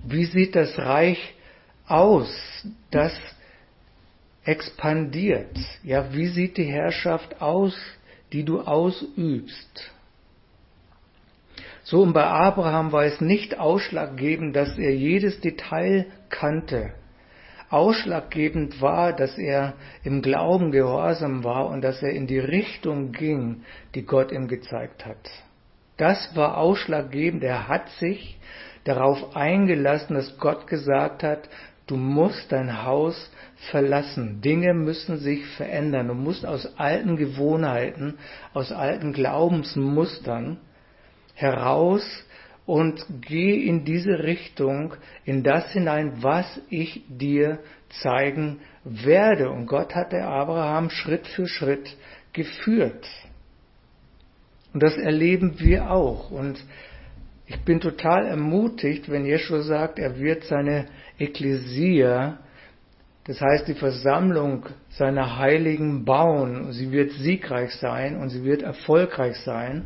Wie 0.05 0.25
sieht 0.25 0.55
das 0.55 0.77
Reich 0.77 1.17
aus, 1.17 1.36
das 2.91 3.13
expandiert. 4.43 5.57
Ja, 5.83 6.13
wie 6.13 6.27
sieht 6.27 6.57
die 6.57 6.65
Herrschaft 6.65 7.41
aus, 7.41 7.75
die 8.31 8.43
du 8.43 8.61
ausübst? 8.61 9.91
So 11.83 12.01
und 12.01 12.11
bei 12.11 12.25
Abraham 12.25 12.91
war 12.91 13.05
es 13.05 13.21
nicht 13.21 13.59
ausschlaggebend, 13.59 14.55
dass 14.55 14.77
er 14.77 14.93
jedes 14.93 15.39
Detail 15.39 16.07
kannte. 16.29 16.93
Ausschlaggebend 17.69 18.81
war, 18.81 19.13
dass 19.13 19.37
er 19.37 19.73
im 20.03 20.21
Glauben 20.21 20.71
gehorsam 20.71 21.43
war 21.43 21.67
und 21.67 21.81
dass 21.81 22.01
er 22.01 22.11
in 22.11 22.27
die 22.27 22.39
Richtung 22.39 23.11
ging, 23.11 23.63
die 23.95 24.05
Gott 24.05 24.31
ihm 24.31 24.47
gezeigt 24.47 25.05
hat. 25.05 25.29
Das 25.97 26.35
war 26.35 26.57
ausschlaggebend. 26.57 27.43
Er 27.43 27.67
hat 27.67 27.89
sich 27.91 28.37
darauf 28.83 29.35
eingelassen, 29.35 30.15
dass 30.15 30.37
Gott 30.37 30.67
gesagt 30.67 31.23
hat, 31.23 31.49
Du 31.87 31.95
musst 31.95 32.51
dein 32.51 32.83
Haus 32.83 33.31
verlassen. 33.71 34.41
Dinge 34.41 34.73
müssen 34.73 35.17
sich 35.17 35.45
verändern. 35.55 36.09
Du 36.09 36.13
musst 36.13 36.45
aus 36.45 36.77
alten 36.77 37.15
Gewohnheiten, 37.15 38.15
aus 38.53 38.71
alten 38.71 39.13
Glaubensmustern 39.13 40.57
heraus 41.33 42.03
und 42.65 43.05
geh 43.21 43.65
in 43.65 43.85
diese 43.85 44.23
Richtung, 44.23 44.93
in 45.23 45.41
das 45.43 45.71
hinein, 45.71 46.21
was 46.21 46.59
ich 46.69 47.03
dir 47.07 47.59
zeigen 48.01 48.59
werde. 48.83 49.49
Und 49.49 49.67
Gott 49.67 49.95
hat 49.95 50.11
der 50.11 50.27
Abraham 50.27 50.89
Schritt 50.89 51.27
für 51.27 51.47
Schritt 51.47 51.95
geführt. 52.33 53.07
Und 54.73 54.83
das 54.83 54.97
erleben 54.97 55.59
wir 55.59 55.89
auch. 55.89 56.29
Und 56.29 56.61
Ich 57.49 57.61
bin 57.61 57.79
total 57.79 58.25
ermutigt, 58.25 59.09
wenn 59.09 59.25
Jeschua 59.25 59.61
sagt, 59.61 59.99
er 59.99 60.19
wird 60.19 60.43
seine 60.43 60.87
Ekklesia, 61.17 62.39
das 63.23 63.39
heißt 63.39 63.69
die 63.69 63.73
Versammlung 63.73 64.65
seiner 64.89 65.37
Heiligen 65.37 66.03
bauen. 66.03 66.73
Sie 66.73 66.91
wird 66.91 67.11
siegreich 67.11 67.73
sein 67.75 68.17
und 68.17 68.29
sie 68.29 68.43
wird 68.43 68.63
erfolgreich 68.63 69.37
sein 69.37 69.85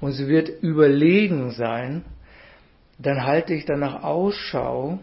und 0.00 0.12
sie 0.12 0.28
wird 0.28 0.50
überlegen 0.62 1.50
sein. 1.50 2.04
Dann 2.98 3.24
halte 3.24 3.54
ich 3.54 3.64
danach 3.64 4.02
Ausschau 4.02 4.98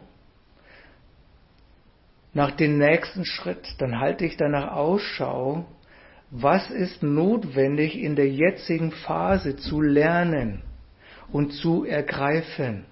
nach 2.33 2.51
dem 2.51 2.77
nächsten 2.77 3.25
Schritt. 3.25 3.75
Dann 3.79 3.99
halte 3.99 4.25
ich 4.25 4.37
danach 4.37 4.73
Ausschau, 4.73 5.65
was 6.29 6.69
ist 6.69 7.01
notwendig 7.01 7.97
in 7.97 8.15
der 8.15 8.29
jetzigen 8.29 8.91
Phase 8.91 9.55
zu 9.57 9.81
lernen 9.81 10.61
und 11.31 11.51
zu 11.53 11.85
ergreifen. 11.85 12.85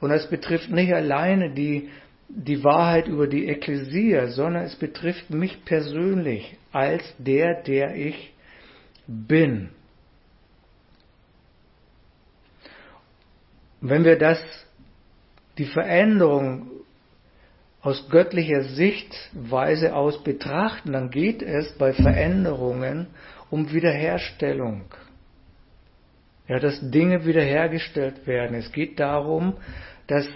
Und 0.00 0.10
das 0.10 0.28
betrifft 0.28 0.70
nicht 0.70 0.92
alleine 0.92 1.50
die, 1.50 1.88
die 2.28 2.62
Wahrheit 2.62 3.08
über 3.08 3.26
die 3.26 3.48
Ekklesia, 3.48 4.28
sondern 4.28 4.64
es 4.64 4.76
betrifft 4.76 5.30
mich 5.30 5.64
persönlich 5.64 6.56
als 6.72 7.02
der, 7.18 7.62
der 7.62 7.96
ich 7.96 8.32
bin. 9.06 9.70
Wenn 13.80 14.04
wir 14.04 14.18
das, 14.18 14.38
die 15.56 15.66
Veränderung 15.66 16.70
aus 17.80 18.08
göttlicher 18.10 18.64
Sichtweise 18.64 19.94
aus 19.94 20.22
betrachten, 20.22 20.92
dann 20.92 21.10
geht 21.10 21.42
es 21.42 21.72
bei 21.78 21.92
Veränderungen 21.92 23.06
um 23.50 23.72
Wiederherstellung. 23.72 24.84
Ja, 26.48 26.58
dass 26.58 26.80
Dinge 26.80 27.24
wiederhergestellt 27.26 28.26
werden. 28.26 28.56
Es 28.56 28.72
geht 28.72 28.98
darum, 28.98 29.58
dass 30.06 30.26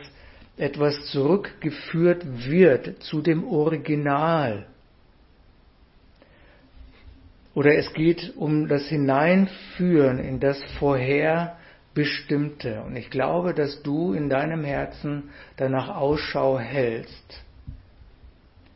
etwas 0.58 1.06
zurückgeführt 1.06 2.22
wird 2.46 3.02
zu 3.02 3.22
dem 3.22 3.44
Original. 3.44 4.66
Oder 7.54 7.76
es 7.76 7.94
geht 7.94 8.36
um 8.36 8.68
das 8.68 8.88
Hineinführen 8.88 10.18
in 10.18 10.38
das 10.38 10.62
Vorherbestimmte. 10.78 12.82
Und 12.82 12.96
ich 12.96 13.08
glaube, 13.08 13.54
dass 13.54 13.82
du 13.82 14.12
in 14.12 14.28
deinem 14.28 14.64
Herzen 14.64 15.30
danach 15.56 15.96
Ausschau 15.96 16.58
hältst, 16.58 17.42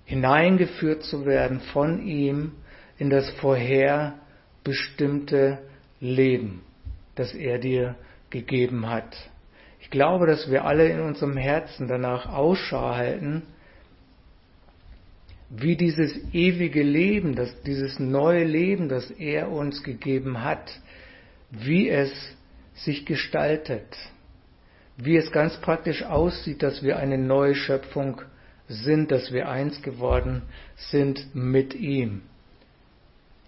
hineingeführt 0.07 1.03
zu 1.03 1.27
werden 1.27 1.61
von 1.61 2.03
ihm 2.07 2.53
in 2.97 3.11
das 3.11 3.29
vorherbestimmte 3.33 5.59
Leben 6.01 6.63
das 7.17 7.35
er 7.35 7.59
dir 7.59 7.97
gegeben 8.31 8.89
hat. 8.89 9.17
Ich 9.81 9.91
glaube, 9.91 10.27
dass 10.27 10.51
wir 10.51 10.65
alle 10.65 10.89
in 10.89 11.01
unserem 11.01 11.37
Herzen 11.37 11.89
danach 11.89 12.33
Ausschau 12.33 12.95
halten, 12.95 13.43
wie 15.49 15.77
dieses 15.77 16.13
ewige 16.33 16.83
Leben, 16.83 17.37
das, 17.37 17.63
dieses 17.63 17.99
neue 17.99 18.45
Leben, 18.45 18.89
das 18.89 19.11
er 19.11 19.51
uns 19.51 19.83
gegeben 19.83 20.43
hat, 20.43 20.81
wie 21.51 21.89
es 21.89 22.11
sich 22.75 23.07
gestaltet, 23.07 23.87
wie 24.97 25.17
es 25.17 25.31
ganz 25.31 25.57
praktisch 25.61 26.03
aussieht, 26.03 26.63
dass 26.63 26.83
wir 26.83 26.99
eine 26.99 27.19
neue 27.19 27.55
Schöpfung 27.55 28.23
sind, 28.69 29.13
dass 29.13 29.33
wir 29.33 29.49
eins 29.49 29.81
geworden 29.83 30.43
sind 30.77 31.35
mit 31.35 31.75
ihm. 31.75 32.23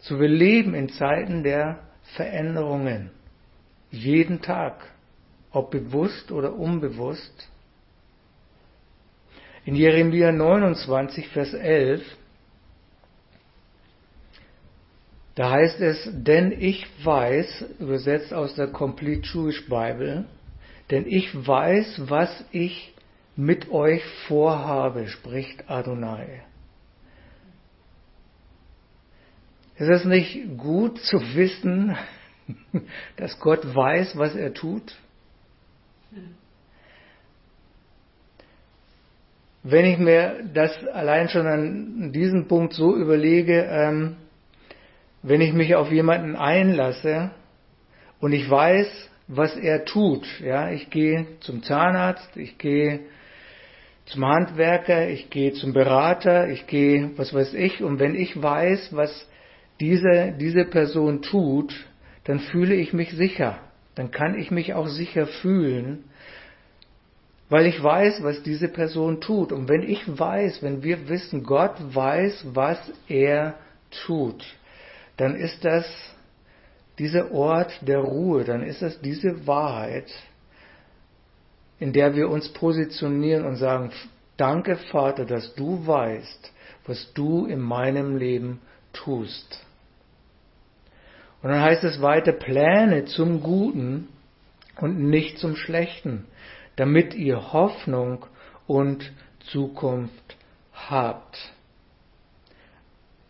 So 0.00 0.20
wir 0.20 0.28
leben 0.28 0.74
in 0.74 0.88
Zeiten 0.90 1.42
der 1.42 1.80
Veränderungen. 2.14 3.10
Jeden 3.90 4.42
Tag, 4.42 4.74
ob 5.50 5.70
bewusst 5.70 6.30
oder 6.30 6.54
unbewusst. 6.54 7.48
In 9.64 9.74
Jeremia 9.74 10.32
29, 10.32 11.28
Vers 11.28 11.54
11, 11.54 12.02
da 15.34 15.50
heißt 15.50 15.80
es, 15.80 16.10
denn 16.12 16.52
ich 16.52 16.86
weiß, 17.04 17.66
übersetzt 17.78 18.34
aus 18.34 18.54
der 18.54 18.68
Complete 18.68 19.22
Jewish 19.22 19.66
Bible, 19.68 20.24
denn 20.90 21.06
ich 21.06 21.32
weiß, 21.46 22.08
was 22.08 22.44
ich 22.50 22.92
mit 23.36 23.70
euch 23.70 24.04
vorhabe, 24.26 25.06
spricht 25.06 25.70
Adonai. 25.70 26.42
Ist 29.76 29.88
es 29.88 30.04
nicht 30.04 30.58
gut 30.58 30.98
zu 31.02 31.20
wissen, 31.36 31.96
dass 33.16 33.38
Gott 33.40 33.74
weiß, 33.74 34.16
was 34.16 34.34
er 34.34 34.54
tut? 34.54 34.94
Wenn 39.62 39.84
ich 39.84 39.98
mir 39.98 40.44
das 40.54 40.72
allein 40.86 41.28
schon 41.28 41.46
an 41.46 42.12
diesem 42.12 42.48
Punkt 42.48 42.72
so 42.72 42.96
überlege, 42.96 43.64
ähm, 43.70 44.16
wenn 45.22 45.40
ich 45.40 45.52
mich 45.52 45.74
auf 45.74 45.90
jemanden 45.90 46.36
einlasse 46.36 47.32
und 48.20 48.32
ich 48.32 48.48
weiß, 48.48 49.10
was 49.26 49.56
er 49.56 49.84
tut, 49.84 50.26
ja, 50.40 50.70
ich 50.70 50.88
gehe 50.90 51.26
zum 51.40 51.62
Zahnarzt, 51.62 52.36
ich 52.36 52.56
gehe 52.56 53.00
zum 54.06 54.24
Handwerker, 54.24 55.08
ich 55.08 55.28
gehe 55.28 55.52
zum 55.52 55.74
Berater, 55.74 56.48
ich 56.48 56.66
gehe, 56.66 57.10
was 57.16 57.34
weiß 57.34 57.52
ich, 57.54 57.82
und 57.82 57.98
wenn 57.98 58.14
ich 58.14 58.40
weiß, 58.40 58.96
was 58.96 59.28
diese, 59.80 60.34
diese 60.38 60.64
Person 60.64 61.20
tut, 61.20 61.74
dann 62.28 62.40
fühle 62.40 62.74
ich 62.74 62.92
mich 62.92 63.10
sicher. 63.12 63.58
Dann 63.94 64.10
kann 64.10 64.38
ich 64.38 64.50
mich 64.50 64.74
auch 64.74 64.86
sicher 64.86 65.26
fühlen, 65.26 66.04
weil 67.48 67.64
ich 67.64 67.82
weiß, 67.82 68.22
was 68.22 68.42
diese 68.42 68.68
Person 68.68 69.22
tut. 69.22 69.50
Und 69.50 69.70
wenn 69.70 69.82
ich 69.82 70.06
weiß, 70.06 70.62
wenn 70.62 70.82
wir 70.82 71.08
wissen, 71.08 71.42
Gott 71.42 71.72
weiß, 71.80 72.48
was 72.52 72.78
er 73.08 73.54
tut, 74.04 74.44
dann 75.16 75.36
ist 75.36 75.64
das 75.64 75.86
dieser 76.98 77.32
Ort 77.32 77.72
der 77.80 78.00
Ruhe, 78.00 78.44
dann 78.44 78.62
ist 78.62 78.82
das 78.82 79.00
diese 79.00 79.46
Wahrheit, 79.46 80.12
in 81.78 81.94
der 81.94 82.14
wir 82.14 82.28
uns 82.28 82.50
positionieren 82.50 83.46
und 83.46 83.56
sagen, 83.56 83.90
danke 84.36 84.76
Vater, 84.76 85.24
dass 85.24 85.54
du 85.54 85.86
weißt, 85.86 86.52
was 86.86 87.10
du 87.14 87.46
in 87.46 87.60
meinem 87.60 88.18
Leben 88.18 88.60
tust. 88.92 89.64
Und 91.42 91.50
dann 91.50 91.60
heißt 91.60 91.84
es 91.84 92.02
weiter, 92.02 92.32
Pläne 92.32 93.04
zum 93.04 93.42
Guten 93.42 94.08
und 94.80 94.98
nicht 94.98 95.38
zum 95.38 95.56
Schlechten, 95.56 96.26
damit 96.76 97.14
ihr 97.14 97.52
Hoffnung 97.52 98.26
und 98.66 99.12
Zukunft 99.40 100.36
habt. 100.72 101.52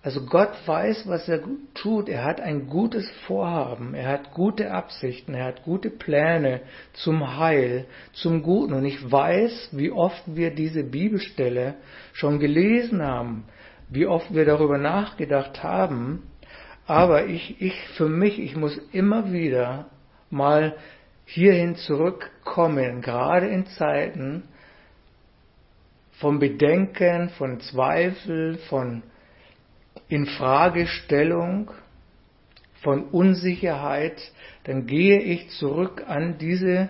Also 0.02 0.24
Gott 0.24 0.52
weiß, 0.64 1.08
was 1.08 1.28
er 1.28 1.40
tut. 1.74 2.08
Er 2.08 2.24
hat 2.24 2.40
ein 2.40 2.68
gutes 2.68 3.10
Vorhaben. 3.26 3.94
Er 3.94 4.08
hat 4.08 4.32
gute 4.32 4.70
Absichten. 4.70 5.34
Er 5.34 5.44
hat 5.44 5.64
gute 5.64 5.90
Pläne 5.90 6.60
zum 6.94 7.36
Heil, 7.36 7.84
zum 8.12 8.42
Guten. 8.42 8.74
Und 8.74 8.84
ich 8.84 9.10
weiß, 9.10 9.70
wie 9.72 9.90
oft 9.90 10.22
wir 10.26 10.50
diese 10.54 10.84
Bibelstelle 10.84 11.74
schon 12.12 12.38
gelesen 12.38 13.02
haben, 13.02 13.44
wie 13.90 14.06
oft 14.06 14.32
wir 14.32 14.44
darüber 14.44 14.78
nachgedacht 14.78 15.62
haben. 15.62 16.22
Aber 16.88 17.26
ich, 17.26 17.60
ich 17.60 17.78
für 17.98 18.08
mich, 18.08 18.38
ich 18.38 18.56
muss 18.56 18.74
immer 18.92 19.30
wieder 19.30 19.90
mal 20.30 20.74
hierhin 21.26 21.76
zurückkommen, 21.76 23.02
gerade 23.02 23.46
in 23.46 23.66
Zeiten 23.66 24.44
von 26.12 26.38
Bedenken, 26.38 27.28
von 27.28 27.60
Zweifel, 27.60 28.56
von 28.70 29.02
Infragestellung, 30.08 31.70
von 32.80 33.04
Unsicherheit, 33.10 34.32
dann 34.64 34.86
gehe 34.86 35.20
ich 35.20 35.50
zurück 35.50 36.04
an 36.06 36.38
diese 36.38 36.88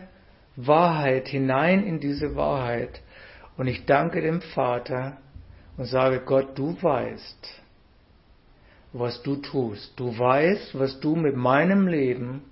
Wahrheit, 0.54 1.26
hinein 1.26 1.82
in 1.82 1.98
diese 1.98 2.36
Wahrheit. 2.36 3.02
Und 3.56 3.66
ich 3.66 3.84
danke 3.84 4.20
dem 4.20 4.42
Vater 4.42 5.16
und 5.76 5.86
sage, 5.86 6.20
Gott, 6.24 6.56
du 6.56 6.80
weißt, 6.80 7.62
was 8.92 9.22
du 9.22 9.36
tust. 9.36 9.92
Du 9.96 10.16
weißt, 10.16 10.78
was 10.78 11.00
du 11.00 11.16
mit 11.16 11.36
meinem 11.36 11.86
Leben 11.86 12.42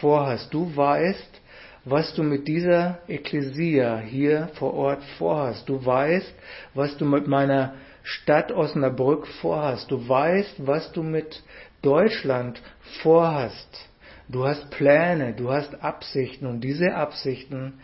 vorhast. 0.00 0.52
Du 0.52 0.74
weißt, 0.76 1.40
was 1.84 2.14
du 2.14 2.22
mit 2.22 2.46
dieser 2.46 2.98
Ekklesia 3.08 3.98
hier 3.98 4.50
vor 4.54 4.74
Ort 4.74 5.02
vorhast. 5.18 5.68
Du 5.68 5.84
weißt, 5.84 6.34
was 6.74 6.96
du 6.96 7.04
mit 7.04 7.26
meiner 7.26 7.74
Stadt 8.02 8.52
Osnabrück 8.52 9.26
vorhast. 9.26 9.90
Du 9.90 10.08
weißt, 10.08 10.66
was 10.66 10.92
du 10.92 11.02
mit 11.02 11.42
Deutschland 11.82 12.60
vorhast. 13.02 13.88
Du 14.28 14.44
hast 14.46 14.70
Pläne, 14.70 15.34
du 15.34 15.50
hast 15.50 15.82
Absichten 15.82 16.46
und 16.46 16.60
diese 16.60 16.94
Absichten 16.94 17.80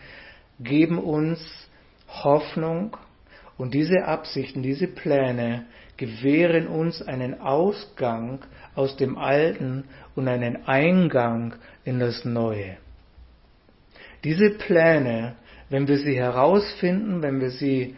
geben 0.59 0.97
uns 0.97 1.39
Hoffnung 2.07 2.95
und 3.57 3.73
diese 3.73 4.05
Absichten, 4.05 4.61
diese 4.63 4.87
Pläne 4.87 5.65
gewähren 5.97 6.67
uns 6.67 7.01
einen 7.01 7.41
Ausgang 7.41 8.39
aus 8.75 8.95
dem 8.97 9.17
Alten 9.17 9.85
und 10.15 10.27
einen 10.27 10.67
Eingang 10.67 11.55
in 11.83 11.99
das 11.99 12.23
Neue. 12.23 12.77
Diese 14.23 14.51
Pläne, 14.51 15.35
wenn 15.69 15.87
wir 15.87 15.97
sie 15.97 16.15
herausfinden, 16.15 17.21
wenn 17.21 17.41
wir 17.41 17.51
sie 17.51 17.95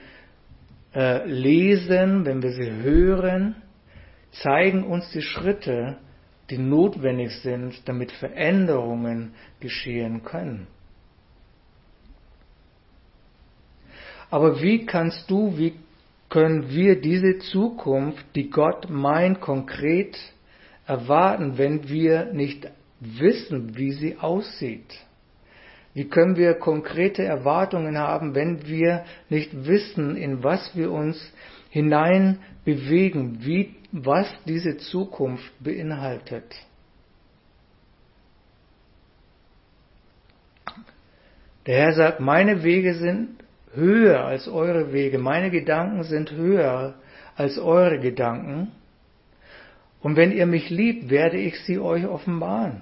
äh, 0.95 1.25
lesen, 1.25 2.25
wenn 2.25 2.41
wir 2.41 2.51
sie 2.51 2.71
hören, 2.71 3.55
zeigen 4.31 4.83
uns 4.83 5.11
die 5.11 5.21
Schritte, 5.21 5.97
die 6.49 6.57
notwendig 6.57 7.31
sind, 7.41 7.87
damit 7.87 8.11
Veränderungen 8.11 9.33
geschehen 9.59 10.23
können. 10.23 10.67
Aber 14.31 14.61
wie 14.61 14.85
kannst 14.85 15.29
du, 15.29 15.57
wie 15.57 15.73
können 16.29 16.69
wir 16.69 17.01
diese 17.01 17.39
Zukunft, 17.39 18.23
die 18.35 18.49
Gott 18.49 18.89
meint, 18.89 19.41
konkret 19.41 20.15
erwarten, 20.85 21.57
wenn 21.57 21.89
wir 21.89 22.31
nicht 22.33 22.69
wissen, 22.99 23.75
wie 23.75 23.91
sie 23.91 24.17
aussieht? 24.17 25.05
Wie 25.93 26.05
können 26.05 26.35
wir 26.35 26.53
konkrete 26.53 27.23
Erwartungen 27.23 27.97
haben, 27.97 28.35
wenn 28.35 28.67
wir 28.67 29.05
nicht 29.29 29.65
wissen, 29.65 30.15
in 30.15 30.43
was 30.43 30.75
wir 30.75 30.91
uns 30.91 31.33
hinein 31.69 32.39
bewegen, 32.63 33.39
wie, 33.41 33.75
was 33.91 34.27
diese 34.45 34.77
Zukunft 34.77 35.51
beinhaltet? 35.63 36.55
Der 41.65 41.77
Herr 41.85 41.93
sagt, 41.93 42.19
meine 42.19 42.63
Wege 42.63 42.93
sind 42.93 43.38
höher 43.73 44.25
als 44.25 44.47
eure 44.47 44.93
Wege, 44.93 45.17
meine 45.17 45.51
Gedanken 45.51 46.03
sind 46.03 46.31
höher 46.31 46.95
als 47.35 47.57
eure 47.57 47.99
Gedanken. 47.99 48.71
Und 50.01 50.15
wenn 50.15 50.31
ihr 50.31 50.45
mich 50.45 50.69
liebt, 50.69 51.09
werde 51.09 51.37
ich 51.37 51.59
sie 51.61 51.79
euch 51.79 52.05
offenbaren. 52.05 52.81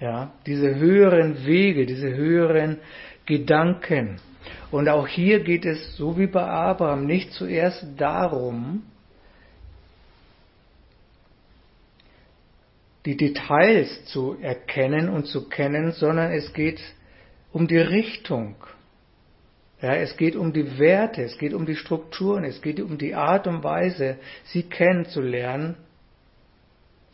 Ja, 0.00 0.32
diese 0.46 0.74
höheren 0.74 1.46
Wege, 1.46 1.86
diese 1.86 2.12
höheren 2.14 2.78
Gedanken. 3.26 4.20
Und 4.72 4.88
auch 4.88 5.06
hier 5.06 5.40
geht 5.40 5.64
es, 5.64 5.96
so 5.96 6.18
wie 6.18 6.26
bei 6.26 6.42
Abraham, 6.42 7.06
nicht 7.06 7.32
zuerst 7.32 7.86
darum, 7.96 8.82
die 13.04 13.16
Details 13.16 14.04
zu 14.06 14.36
erkennen 14.40 15.08
und 15.08 15.26
zu 15.26 15.48
kennen, 15.48 15.92
sondern 15.92 16.32
es 16.32 16.52
geht 16.52 16.80
um 17.52 17.68
die 17.68 17.78
Richtung. 17.78 18.56
Ja, 19.82 19.96
es 19.96 20.16
geht 20.16 20.36
um 20.36 20.52
die 20.52 20.78
Werte, 20.78 21.24
es 21.24 21.36
geht 21.36 21.52
um 21.52 21.66
die 21.66 21.74
Strukturen, 21.74 22.44
es 22.44 22.62
geht 22.62 22.80
um 22.80 22.98
die 22.98 23.16
Art 23.16 23.48
und 23.48 23.64
Weise, 23.64 24.16
sie 24.44 24.62
kennenzulernen. 24.62 25.76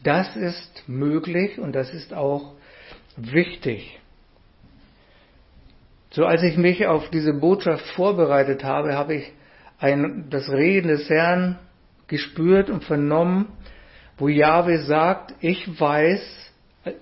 Das 0.02 0.36
ist 0.36 0.84
möglich 0.86 1.58
und 1.58 1.72
das 1.72 1.94
ist 1.94 2.12
auch 2.12 2.52
wichtig. 3.16 3.98
So 6.10 6.26
als 6.26 6.42
ich 6.42 6.58
mich 6.58 6.86
auf 6.86 7.08
diese 7.08 7.32
Botschaft 7.32 7.86
vorbereitet 7.88 8.62
habe, 8.64 8.94
habe 8.94 9.14
ich 9.14 9.32
ein, 9.78 10.26
das 10.28 10.50
Reden 10.50 10.88
des 10.88 11.08
Herrn 11.08 11.58
gespürt 12.06 12.68
und 12.68 12.84
vernommen, 12.84 13.48
wo 14.18 14.28
Jahwe 14.28 14.78
sagt, 14.82 15.34
ich 15.40 15.80
weiß, 15.80 16.52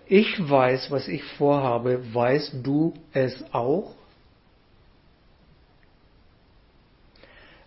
ich 0.07 0.49
weiß, 0.49 0.93
was 0.93 1.09
ich 1.09 1.25
vorhabe, 1.25 2.15
weißt 2.15 2.57
du 2.63 2.95
es 3.13 3.45
auch? 3.53 3.97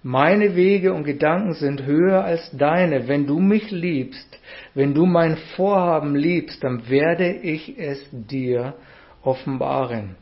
Meine 0.01 0.55
Wege 0.55 0.93
und 0.93 1.03
Gedanken 1.03 1.53
sind 1.53 1.85
höher 1.85 2.23
als 2.23 2.49
deine. 2.51 3.07
Wenn 3.07 3.27
du 3.27 3.39
mich 3.39 3.69
liebst, 3.69 4.39
wenn 4.73 4.93
du 4.93 5.05
mein 5.05 5.35
Vorhaben 5.55 6.15
liebst, 6.15 6.63
dann 6.63 6.89
werde 6.89 7.29
ich 7.29 7.77
es 7.77 8.05
dir 8.12 8.75
offenbaren. 9.23 10.15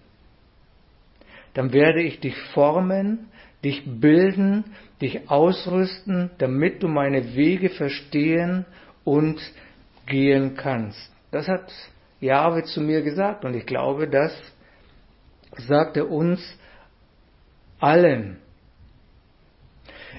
Dann 1.54 1.74
werde 1.74 2.02
ich 2.02 2.20
dich 2.20 2.36
formen, 2.54 3.28
dich 3.64 3.84
bilden, 3.86 4.64
dich 5.02 5.30
ausrüsten, 5.30 6.32
damit 6.40 6.82
du 6.82 6.88
meine 6.88 7.36
Wege 7.36 7.70
verstehen 7.70 8.66
und 9.04 9.40
gehen 10.08 10.56
kannst. 10.56 11.12
Das 11.32 11.48
hat 11.48 11.72
Jahwe 12.20 12.64
zu 12.64 12.82
mir 12.82 13.04
gesagt 13.04 13.46
und 13.46 13.56
ich 13.56 13.66
glaube, 13.66 14.08
das 14.08 14.34
sagt 15.68 15.98
er 15.98 16.10
uns 16.10 16.42
allen. 17.80 18.38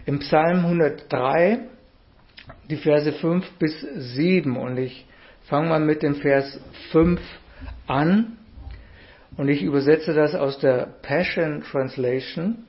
Im 0.08 0.20
Psalm 0.20 0.64
103, 0.64 1.68
die 2.70 2.76
Verse 2.78 3.12
5 3.12 3.44
bis 3.58 3.78
7, 4.16 4.56
und 4.56 4.78
ich 4.78 5.04
fange 5.42 5.68
mal 5.68 5.80
mit 5.80 6.02
dem 6.02 6.14
Vers 6.14 6.58
5 6.92 7.20
an, 7.86 8.38
und 9.36 9.50
ich 9.50 9.60
übersetze 9.60 10.14
das 10.14 10.34
aus 10.34 10.58
der 10.60 10.86
Passion 11.02 11.62
Translation. 11.62 12.64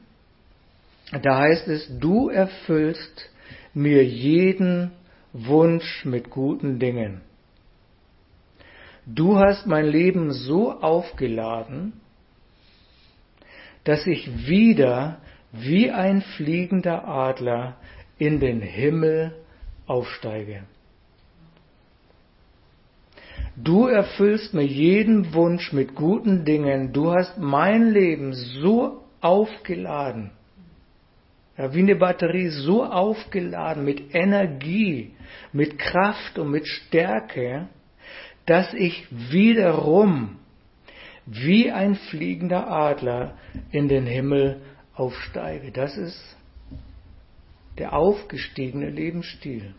Da 1.22 1.40
heißt 1.40 1.70
es, 1.70 1.90
du 1.98 2.28
erfüllst 2.28 3.30
mir 3.74 4.04
jeden 4.04 4.92
Wunsch 5.32 6.04
mit 6.04 6.30
guten 6.30 6.78
Dingen. 6.78 7.22
Du 9.06 9.40
hast 9.40 9.66
mein 9.66 9.86
Leben 9.86 10.34
so 10.34 10.74
aufgeladen, 10.74 12.02
dass 13.86 14.06
ich 14.08 14.46
wieder 14.46 15.22
wie 15.52 15.92
ein 15.92 16.22
fliegender 16.22 17.08
Adler 17.08 17.78
in 18.18 18.40
den 18.40 18.62
Himmel 18.62 19.34
aufsteige. 19.88 20.64
Du 23.56 23.88
erfüllst 23.88 24.54
mir 24.54 24.66
jeden 24.66 25.34
Wunsch 25.34 25.74
mit 25.74 25.96
guten 25.96 26.46
Dingen. 26.46 26.94
Du 26.94 27.12
hast 27.12 27.38
mein 27.38 27.92
Leben 27.92 28.34
so 28.34 29.04
aufgeladen, 29.22 30.32
ja, 31.58 31.74
wie 31.74 31.80
eine 31.80 31.96
Batterie 31.96 32.48
so 32.48 32.86
aufgeladen 32.86 33.84
mit 33.84 34.16
Energie, 34.16 35.12
mit 35.52 35.78
Kraft 35.78 36.40
und 36.40 36.52
mit 36.52 36.68
Stärke, 36.68 37.68
dass 38.46 38.74
ich 38.74 39.08
wiederum 39.12 40.38
wie 41.26 41.70
ein 41.70 41.96
fliegender 41.96 42.68
Adler 42.72 43.38
in 43.72 43.90
den 43.90 44.06
Himmel 44.06 44.62
aufsteige. 45.00 45.72
Das 45.72 45.98
ist 45.98 46.20
der 47.78 47.94
aufgestiegene 47.94 48.90
Lebensstil. 48.90 49.74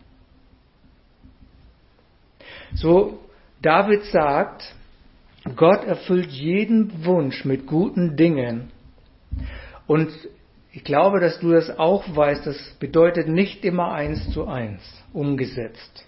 So, 2.73 3.19
David 3.61 4.03
sagt, 4.05 4.75
Gott 5.55 5.83
erfüllt 5.83 6.31
jeden 6.31 7.05
Wunsch 7.05 7.45
mit 7.45 7.67
guten 7.67 8.15
Dingen. 8.15 8.71
Und 9.87 10.11
ich 10.71 10.83
glaube, 10.83 11.19
dass 11.19 11.39
du 11.39 11.51
das 11.51 11.69
auch 11.77 12.03
weißt, 12.15 12.47
das 12.47 12.57
bedeutet 12.79 13.27
nicht 13.27 13.65
immer 13.65 13.91
eins 13.91 14.31
zu 14.31 14.47
eins 14.47 14.81
umgesetzt. 15.13 16.05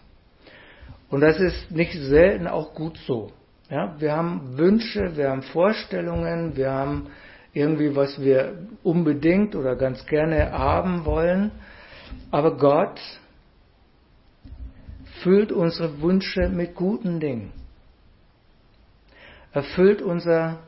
Und 1.10 1.22
das 1.22 1.40
ist 1.40 1.70
nicht 1.70 1.94
selten 1.94 2.48
auch 2.48 2.74
gut 2.74 2.98
so. 3.06 3.32
Ja, 3.70 4.00
wir 4.00 4.14
haben 4.14 4.58
Wünsche, 4.58 5.16
wir 5.16 5.30
haben 5.30 5.42
Vorstellungen, 5.42 6.56
wir 6.56 6.72
haben 6.72 7.08
irgendwie, 7.54 7.96
was 7.96 8.20
wir 8.20 8.58
unbedingt 8.84 9.56
oder 9.56 9.76
ganz 9.76 10.06
gerne 10.06 10.52
haben 10.52 11.06
wollen. 11.06 11.52
Aber 12.32 12.58
Gott 12.58 13.00
füllt 15.22 15.52
unsere 15.52 16.02
Wünsche 16.02 16.50
mit 16.50 16.76
guten 16.76 17.20
Dingen. 17.20 17.52
Erfüllt 19.52 20.02
unser 20.02 20.60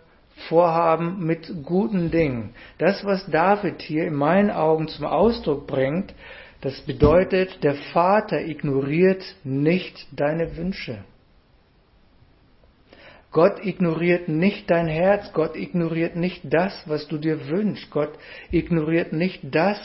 Vorhaben 0.47 1.25
mit 1.25 1.63
guten 1.63 2.11
Dingen. 2.11 2.53
Das, 2.77 3.03
was 3.03 3.25
David 3.31 3.81
hier 3.81 4.05
in 4.05 4.13
meinen 4.13 4.51
Augen 4.51 4.87
zum 4.87 5.05
Ausdruck 5.05 5.65
bringt, 5.65 6.13
das 6.61 6.81
bedeutet, 6.81 7.63
der 7.63 7.75
Vater 7.93 8.41
ignoriert 8.41 9.23
nicht 9.43 10.07
deine 10.11 10.55
Wünsche. 10.57 11.03
Gott 13.35 13.65
ignoriert 13.65 14.29
nicht 14.29 14.71
dein 14.71 14.87
Herz, 14.87 15.33
Gott 15.33 15.57
ignoriert 15.57 16.15
nicht 16.15 16.41
das, 16.45 16.71
was 16.85 17.05
du 17.09 17.17
dir 17.17 17.49
wünschst, 17.49 17.91
Gott 17.91 18.13
ignoriert 18.49 19.11
nicht 19.11 19.41
das, 19.43 19.77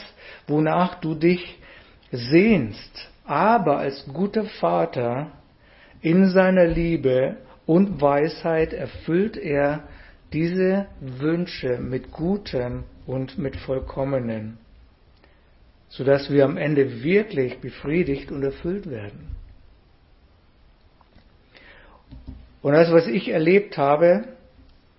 wonach 0.47 1.01
du 1.01 1.15
dich 1.15 1.59
sehnst. 2.13 3.09
Aber 3.25 3.79
als 3.79 4.05
guter 4.05 4.45
Vater 4.45 5.33
in 5.99 6.29
seiner 6.29 6.65
Liebe 6.65 7.39
und 7.65 7.99
Weisheit 8.01 8.71
erfüllt 8.71 9.35
er 9.35 9.83
diese 10.31 10.85
Wünsche 11.01 11.77
mit 11.77 12.09
Gutem 12.09 12.85
und 13.05 13.37
mit 13.37 13.57
Vollkommenen, 13.57 14.59
sodass 15.89 16.31
wir 16.31 16.45
am 16.45 16.55
Ende 16.55 17.03
wirklich 17.03 17.59
befriedigt 17.59 18.31
und 18.31 18.43
erfüllt 18.43 18.89
werden. 18.89 19.40
Und 22.61 22.73
das, 22.73 22.91
was 22.91 23.07
ich 23.07 23.29
erlebt 23.29 23.77
habe, 23.77 24.25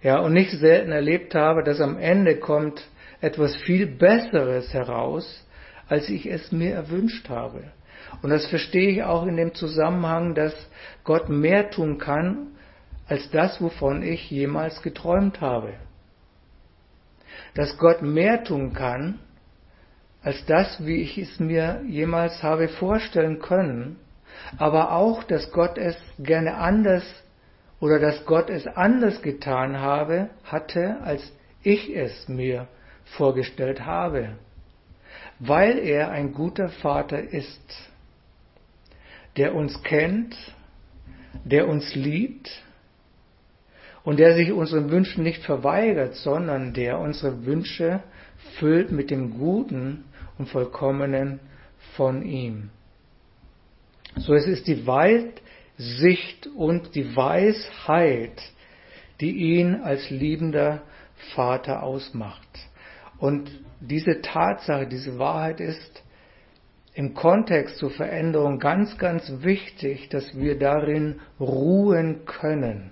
ja, 0.02 0.18
und 0.18 0.32
nicht 0.32 0.50
selten 0.50 0.90
erlebt 0.90 1.34
habe, 1.34 1.62
dass 1.62 1.80
am 1.80 1.96
Ende 1.96 2.36
kommt 2.36 2.82
etwas 3.20 3.54
viel 3.56 3.86
Besseres 3.86 4.74
heraus, 4.74 5.46
als 5.88 6.08
ich 6.08 6.26
es 6.26 6.50
mir 6.50 6.74
erwünscht 6.74 7.28
habe. 7.28 7.62
Und 8.20 8.30
das 8.30 8.46
verstehe 8.46 8.90
ich 8.90 9.02
auch 9.04 9.26
in 9.26 9.36
dem 9.36 9.54
Zusammenhang, 9.54 10.34
dass 10.34 10.54
Gott 11.04 11.28
mehr 11.28 11.70
tun 11.70 11.98
kann, 11.98 12.48
als 13.06 13.30
das, 13.30 13.60
wovon 13.60 14.02
ich 14.02 14.30
jemals 14.30 14.82
geträumt 14.82 15.40
habe. 15.40 15.74
Dass 17.54 17.76
Gott 17.78 18.02
mehr 18.02 18.42
tun 18.42 18.72
kann, 18.72 19.20
als 20.22 20.44
das, 20.46 20.84
wie 20.84 21.02
ich 21.02 21.18
es 21.18 21.40
mir 21.40 21.82
jemals 21.86 22.42
habe 22.42 22.68
vorstellen 22.68 23.38
können, 23.38 23.96
aber 24.56 24.92
auch, 24.92 25.24
dass 25.24 25.50
Gott 25.52 25.78
es 25.78 25.96
gerne 26.18 26.54
anders 26.56 27.04
oder 27.82 27.98
dass 27.98 28.24
Gott 28.26 28.48
es 28.48 28.64
anders 28.68 29.22
getan 29.22 29.80
habe, 29.80 30.30
hatte, 30.44 30.98
als 31.02 31.32
ich 31.64 31.90
es 31.90 32.28
mir 32.28 32.68
vorgestellt 33.16 33.84
habe, 33.84 34.36
weil 35.40 35.80
er 35.80 36.12
ein 36.12 36.32
guter 36.32 36.68
Vater 36.68 37.18
ist, 37.20 37.90
der 39.36 39.56
uns 39.56 39.82
kennt, 39.82 40.36
der 41.44 41.66
uns 41.66 41.96
liebt 41.96 42.62
und 44.04 44.20
der 44.20 44.36
sich 44.36 44.52
unseren 44.52 44.88
Wünschen 44.92 45.24
nicht 45.24 45.42
verweigert, 45.42 46.14
sondern 46.14 46.74
der 46.74 47.00
unsere 47.00 47.44
Wünsche 47.46 48.04
füllt 48.60 48.92
mit 48.92 49.10
dem 49.10 49.36
Guten 49.40 50.04
und 50.38 50.48
Vollkommenen 50.48 51.40
von 51.96 52.22
ihm. 52.22 52.70
So 54.18 54.34
es 54.34 54.46
ist 54.46 54.68
die 54.68 54.86
Weitsicht 55.78 56.46
und 56.48 56.94
die 56.94 57.16
Weisheit, 57.16 58.40
die 59.20 59.30
ihn 59.30 59.76
als 59.76 60.10
liebender 60.10 60.82
Vater 61.34 61.82
ausmacht. 61.82 62.48
Und 63.18 63.50
diese 63.80 64.20
Tatsache, 64.20 64.86
diese 64.86 65.18
Wahrheit 65.18 65.60
ist 65.60 66.02
im 66.94 67.14
Kontext 67.14 67.78
zur 67.78 67.90
Veränderung 67.90 68.58
ganz, 68.58 68.98
ganz 68.98 69.30
wichtig, 69.42 70.08
dass 70.10 70.36
wir 70.36 70.58
darin 70.58 71.20
ruhen 71.40 72.24
können. 72.26 72.90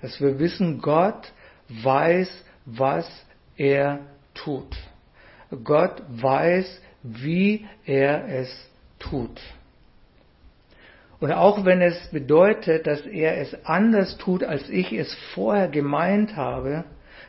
Dass 0.00 0.20
wir 0.20 0.38
wissen, 0.38 0.80
Gott 0.80 1.32
weiß, 1.68 2.44
was 2.66 3.08
er 3.56 4.00
tut. 4.34 4.76
Gott 5.64 6.02
weiß, 6.08 6.82
wie 7.02 7.66
er 7.86 8.28
es 8.28 8.70
tut. 8.98 9.40
Und 11.20 11.32
auch 11.32 11.64
wenn 11.64 11.82
es 11.82 12.08
bedeutet, 12.08 12.86
dass 12.86 13.00
er 13.00 13.38
es 13.38 13.56
anders 13.64 14.16
tut, 14.18 14.44
als 14.44 14.68
ich 14.68 14.92
es 14.92 15.12
vorher 15.34 15.68
gemeint 15.68 16.36
habe, 16.36 16.84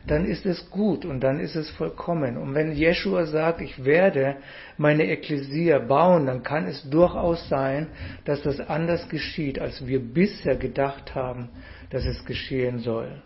dann 0.06 0.26
ist 0.26 0.46
es 0.46 0.70
gut 0.70 1.06
und 1.06 1.22
dann 1.22 1.40
ist 1.40 1.56
es 1.56 1.70
vollkommen. 1.72 2.38
Und 2.38 2.56
wenn 2.56 2.72
Jeshua 2.72 3.26
sagt, 3.26 3.62
ich 3.62 3.84
werde 3.84 4.38
meine 4.78 5.04
Ekklesia 5.06 5.80
bauen, 5.80 6.26
dann 6.26 6.44
kann 6.44 6.68
es 6.68 6.88
durchaus 6.90 7.50
sein, 7.50 7.88
dass 8.26 8.42
das 8.44 8.60
anders 8.60 9.10
geschieht, 9.10 9.60
als 9.60 9.86
wir 9.86 10.00
bisher 10.00 10.56
gedacht 10.56 11.16
haben, 11.16 11.50
dass 11.90 12.06
es 12.06 12.26
geschehen 12.26 12.80
soll. 12.80 13.22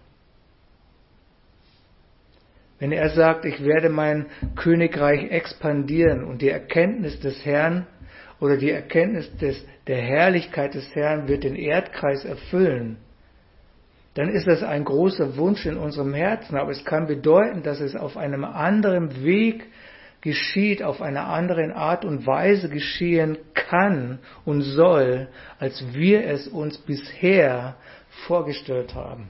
Wenn 2.80 2.91
er 2.91 3.10
sagt, 3.10 3.45
ich 3.45 3.63
werde 3.63 3.89
mein 3.89 4.26
Königreich 4.56 5.32
expandieren 5.32 6.23
und 6.23 6.41
die 6.41 6.49
Erkenntnis 6.49 7.19
des 7.19 7.45
Herrn 7.45 7.86
oder 8.43 8.58
die 8.58 8.71
Erkenntnis 8.71 9.34
des, 9.38 9.65
der 9.88 10.01
Herrlichkeit 10.01 10.73
des 10.73 10.93
Herrn 10.93 11.29
wird 11.29 11.45
den 11.45 11.56
Erdkreis 11.56 12.25
erfüllen, 12.25 12.97
dann 14.15 14.27
ist 14.27 14.47
das 14.47 14.63
ein 14.63 14.84
großer 14.84 15.38
Wunsch 15.38 15.65
in 15.65 15.77
unserem 15.77 16.13
Herzen, 16.13 16.58
aber 16.58 16.71
es 16.71 16.84
kann 16.84 17.08
bedeuten, 17.08 17.63
dass 17.63 17.79
es 17.79 17.95
auf 17.95 18.17
einem 18.17 18.43
anderen 18.43 19.23
Weg 19.23 19.65
geschieht, 20.19 20.84
auf 20.84 21.01
einer 21.01 21.27
anderen 21.27 21.71
Art 21.71 22.03
und 22.03 22.27
Weise 22.27 22.67
geschehen 22.67 23.38
kann 23.53 24.19
und 24.43 24.62
soll, 24.62 25.29
als 25.58 25.82
wir 25.93 26.27
es 26.27 26.49
uns 26.49 26.77
bisher 26.79 27.77
vorgestellt 28.27 28.93
haben. 28.93 29.29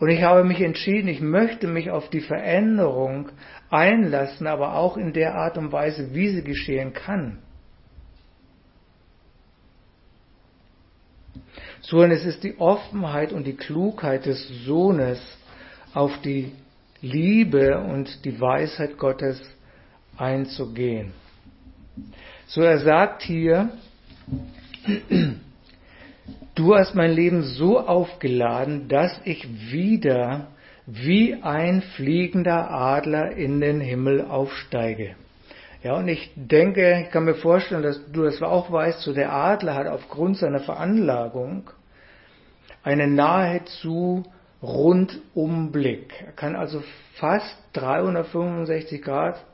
Und 0.00 0.08
ich 0.08 0.24
habe 0.24 0.42
mich 0.42 0.60
entschieden, 0.60 1.06
ich 1.06 1.20
möchte 1.20 1.68
mich 1.68 1.90
auf 1.90 2.10
die 2.10 2.20
Veränderung 2.20 3.30
einlassen, 3.70 4.46
aber 4.46 4.74
auch 4.74 4.96
in 4.96 5.12
der 5.12 5.34
Art 5.34 5.58
und 5.58 5.72
Weise, 5.72 6.14
wie 6.14 6.28
sie 6.28 6.42
geschehen 6.42 6.92
kann. 6.92 7.38
sondern 11.88 12.10
es 12.12 12.24
ist 12.24 12.42
die 12.42 12.58
Offenheit 12.58 13.32
und 13.32 13.46
die 13.46 13.56
Klugheit 13.56 14.26
des 14.26 14.48
Sohnes, 14.64 15.20
auf 15.94 16.20
die 16.22 16.52
Liebe 17.00 17.78
und 17.78 18.24
die 18.24 18.38
Weisheit 18.40 18.98
Gottes 18.98 19.40
einzugehen. 20.16 21.12
So 22.46 22.60
er 22.60 22.78
sagt 22.78 23.22
hier, 23.22 23.70
du 26.54 26.74
hast 26.74 26.94
mein 26.94 27.12
Leben 27.12 27.44
so 27.44 27.80
aufgeladen, 27.80 28.88
dass 28.88 29.18
ich 29.24 29.48
wieder 29.70 30.48
wie 30.86 31.34
ein 31.42 31.82
fliegender 31.82 32.70
Adler 32.70 33.32
in 33.32 33.60
den 33.60 33.80
Himmel 33.80 34.24
aufsteige. 34.24 35.16
Ja, 35.82 35.96
und 35.96 36.08
ich 36.08 36.32
denke, 36.36 37.02
ich 37.02 37.10
kann 37.10 37.24
mir 37.24 37.34
vorstellen, 37.34 37.82
dass 37.82 38.00
du 38.10 38.22
das 38.22 38.40
auch 38.42 38.70
weißt, 38.70 39.02
so 39.02 39.12
der 39.12 39.32
Adler 39.32 39.74
hat 39.74 39.86
aufgrund 39.86 40.38
seiner 40.38 40.60
Veranlagung 40.60 41.70
einen 42.82 43.14
nahezu 43.14 44.24
Rundumblick. 44.62 46.12
Er 46.24 46.32
kann 46.32 46.56
also 46.56 46.82
fast 47.14 47.56
365 47.74 49.02
Grad, 49.02 49.44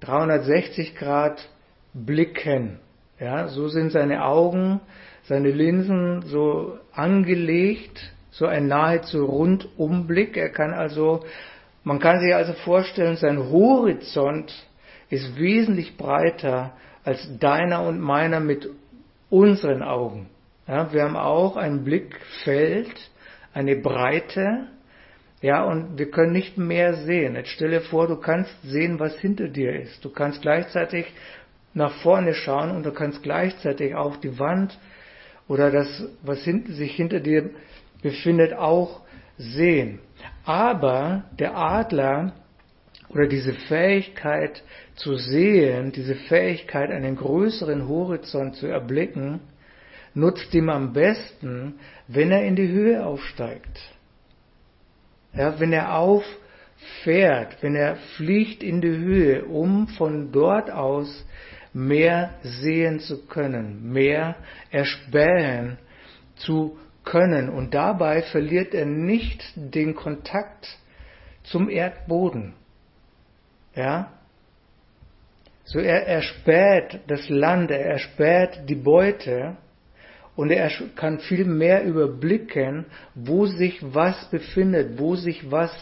360 0.00 0.96
Grad 0.96 1.48
blicken. 1.92 2.78
Ja, 3.18 3.48
so 3.48 3.68
sind 3.68 3.92
seine 3.92 4.24
Augen, 4.24 4.80
seine 5.24 5.50
Linsen 5.50 6.22
so 6.22 6.78
angelegt, 6.92 8.12
so 8.36 8.46
ein 8.46 8.68
nahezu 8.68 9.24
Rundumblick. 9.24 10.36
Er 10.36 10.50
kann 10.50 10.72
also 10.72 11.24
man 11.86 12.00
kann 12.00 12.20
sich 12.20 12.34
also 12.34 12.52
vorstellen, 12.52 13.16
sein 13.16 13.38
Horizont 13.38 14.52
ist 15.08 15.38
wesentlich 15.38 15.96
breiter 15.96 16.72
als 17.04 17.38
deiner 17.38 17.86
und 17.86 18.00
meiner 18.00 18.40
mit 18.40 18.68
unseren 19.30 19.84
Augen. 19.84 20.28
Ja, 20.66 20.92
wir 20.92 21.04
haben 21.04 21.16
auch 21.16 21.56
ein 21.56 21.84
Blickfeld, 21.84 22.92
eine 23.54 23.76
Breite, 23.76 24.66
ja, 25.40 25.62
und 25.62 25.96
wir 25.96 26.10
können 26.10 26.32
nicht 26.32 26.58
mehr 26.58 26.94
sehen. 26.94 27.36
Jetzt 27.36 27.50
stelle 27.50 27.80
vor, 27.82 28.08
du 28.08 28.16
kannst 28.16 28.50
sehen, 28.64 28.98
was 28.98 29.16
hinter 29.20 29.46
dir 29.46 29.80
ist. 29.80 30.04
Du 30.04 30.10
kannst 30.10 30.42
gleichzeitig 30.42 31.06
nach 31.72 31.92
vorne 32.02 32.34
schauen 32.34 32.72
und 32.72 32.84
du 32.84 32.90
kannst 32.90 33.22
gleichzeitig 33.22 33.94
auch 33.94 34.16
die 34.16 34.40
Wand 34.40 34.76
oder 35.46 35.70
das, 35.70 36.04
was 36.22 36.42
hinter, 36.42 36.72
sich 36.72 36.96
hinter 36.96 37.20
dir 37.20 37.50
befindet, 38.06 38.52
auch 38.52 39.00
sehen. 39.36 39.98
Aber 40.44 41.24
der 41.38 41.56
Adler 41.56 42.32
oder 43.08 43.26
diese 43.26 43.52
Fähigkeit 43.52 44.62
zu 44.94 45.16
sehen, 45.16 45.90
diese 45.90 46.14
Fähigkeit, 46.14 46.90
einen 46.90 47.16
größeren 47.16 47.88
Horizont 47.88 48.54
zu 48.54 48.66
erblicken, 48.66 49.40
nutzt 50.14 50.54
ihm 50.54 50.68
am 50.68 50.92
besten, 50.92 51.74
wenn 52.06 52.30
er 52.30 52.44
in 52.44 52.54
die 52.54 52.68
Höhe 52.68 53.04
aufsteigt. 53.04 53.80
Ja, 55.34 55.58
wenn 55.58 55.72
er 55.72 55.98
auffährt, 55.98 57.60
wenn 57.60 57.74
er 57.74 57.96
fliegt 58.16 58.62
in 58.62 58.80
die 58.80 58.96
Höhe, 58.96 59.44
um 59.44 59.88
von 59.88 60.30
dort 60.30 60.70
aus 60.70 61.26
mehr 61.74 62.34
sehen 62.42 63.00
zu 63.00 63.26
können, 63.26 63.92
mehr 63.92 64.36
erspähen 64.70 65.76
zu 66.36 66.78
können. 67.06 67.48
Und 67.48 67.72
dabei 67.72 68.20
verliert 68.20 68.74
er 68.74 68.84
nicht 68.84 69.42
den 69.54 69.94
Kontakt 69.94 70.76
zum 71.44 71.70
Erdboden. 71.70 72.52
Ja? 73.74 74.12
So 75.64 75.78
er 75.78 76.06
erspäht 76.06 77.00
das 77.06 77.28
Land, 77.30 77.70
er 77.70 77.86
erspäht 77.86 78.68
die 78.68 78.74
Beute 78.74 79.56
und 80.36 80.50
er 80.50 80.70
kann 80.94 81.18
viel 81.18 81.46
mehr 81.46 81.82
überblicken, 81.84 82.84
wo 83.14 83.46
sich 83.46 83.80
was 83.82 84.30
befindet, 84.30 84.98
wo 84.98 85.16
sich 85.16 85.50
was 85.50 85.72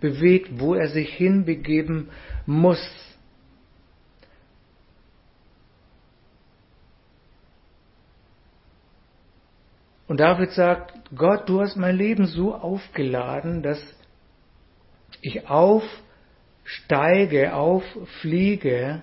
bewegt, 0.00 0.58
wo 0.58 0.74
er 0.74 0.88
sich 0.88 1.12
hinbegeben 1.14 2.08
muss. 2.46 2.80
Und 10.08 10.20
David 10.20 10.50
sagt, 10.52 10.94
Gott, 11.14 11.48
du 11.48 11.60
hast 11.60 11.76
mein 11.76 11.96
Leben 11.96 12.26
so 12.26 12.54
aufgeladen, 12.54 13.62
dass 13.62 13.78
ich 15.20 15.46
aufsteige, 15.48 17.54
auffliege 17.54 19.02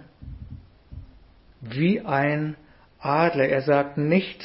wie 1.61 2.01
ein 2.01 2.57
Adler. 2.99 3.47
Er 3.47 3.61
sagt 3.61 3.99
nicht, 3.99 4.43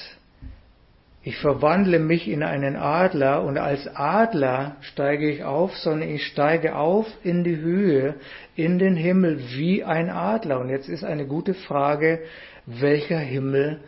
ich 1.23 1.39
verwandle 1.39 1.99
mich 1.99 2.29
in 2.29 2.43
einen 2.43 2.77
Adler 2.77 3.43
und 3.43 3.57
als 3.59 3.87
Adler 3.95 4.77
steige 4.81 5.31
ich 5.31 5.45
auf, 5.45 5.75
sondern 5.77 6.09
ich 6.11 6.27
steige 6.27 6.77
auf 6.77 7.07
in 7.23 7.45
die 7.45 7.57
Höhe, 7.57 8.17
in 8.55 8.79
den 8.79 8.97
Himmel 8.97 9.41
wie 9.55 9.83
ein 9.85 10.11
Adler. 10.11 10.61
Und 10.61 10.69
jetzt 10.69 10.91
ist 10.91 11.05
eine 11.05 11.27
gute 11.27 11.55
Frage, 11.55 12.21
welcher 12.67 13.19
Himmel 13.19 13.81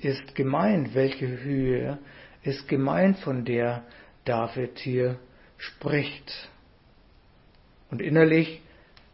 ist 0.00 0.34
gemeint? 0.34 0.94
Welche 0.94 1.42
Höhe 1.42 1.98
ist 2.42 2.68
gemeint, 2.68 3.18
von 3.18 3.44
der 3.44 3.82
David 4.24 4.78
hier 4.78 5.16
spricht? 5.56 6.48
Und 7.90 8.02
innerlich 8.02 8.60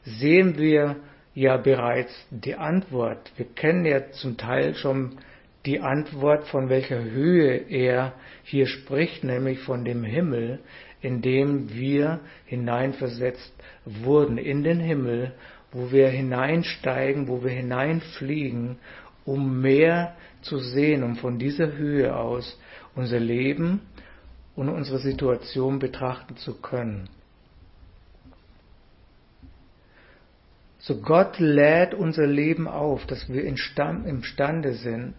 sehen 0.04 0.58
wir 0.58 0.96
ja 1.34 1.56
bereits 1.56 2.12
die 2.30 2.54
Antwort. 2.54 3.32
Wir 3.36 3.46
kennen 3.46 3.84
ja 3.84 4.10
zum 4.12 4.36
Teil 4.36 4.74
schon 4.74 5.18
die 5.66 5.80
Antwort, 5.80 6.46
von 6.48 6.68
welcher 6.68 7.02
Höhe 7.02 7.56
er 7.68 8.12
hier 8.42 8.66
spricht, 8.66 9.24
nämlich 9.24 9.60
von 9.60 9.84
dem 9.84 10.04
Himmel, 10.04 10.60
in 11.00 11.22
dem 11.22 11.72
wir 11.72 12.20
hineinversetzt 12.46 13.52
wurden, 13.84 14.38
in 14.38 14.62
den 14.62 14.80
Himmel, 14.80 15.32
wo 15.72 15.90
wir 15.90 16.08
hineinsteigen, 16.08 17.28
wo 17.28 17.42
wir 17.42 17.50
hineinfliegen, 17.50 18.76
um 19.24 19.60
mehr 19.60 20.14
zu 20.42 20.58
sehen, 20.58 21.02
um 21.02 21.16
von 21.16 21.38
dieser 21.38 21.72
Höhe 21.72 22.14
aus 22.14 22.58
unser 22.94 23.20
Leben 23.20 23.80
und 24.56 24.68
unsere 24.68 24.98
Situation 24.98 25.78
betrachten 25.78 26.36
zu 26.36 26.54
können. 26.54 27.08
So 30.78 31.00
Gott 31.00 31.38
lädt 31.38 31.94
unser 31.94 32.26
Leben 32.26 32.68
auf, 32.68 33.06
dass 33.06 33.28
wir 33.28 33.44
imstande 33.44 34.74
sind, 34.74 35.14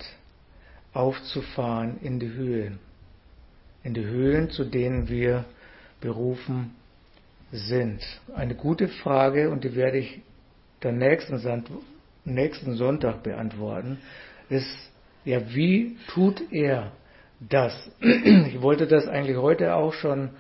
aufzufahren 0.94 1.98
in 2.02 2.20
die 2.20 2.30
Höhen. 2.30 2.80
In 3.84 3.94
die 3.96 4.06
Höhen, 4.06 4.52
zu 4.52 4.64
denen 4.64 5.10
wir 5.10 5.46
berufen 6.02 6.76
sind. 7.52 8.02
Eine 8.36 8.56
gute 8.56 8.88
Frage 8.88 9.50
und 9.50 9.64
die 9.64 9.76
werde 9.76 9.98
ich 9.98 10.22
dann 10.82 10.98
nächsten, 10.98 11.42
nächsten 12.26 12.76
Sonntag 12.76 13.24
beantworten, 13.24 13.98
ist, 14.50 14.92
ja, 15.24 15.54
wie 15.54 15.98
tut 16.08 16.42
er 16.52 16.92
das? 17.40 17.74
Ich 18.02 18.62
wollte 18.62 18.88
das 18.88 19.08
eigentlich 19.08 19.38
heute 19.38 19.76
auch 19.76 19.94
schon 19.94 20.32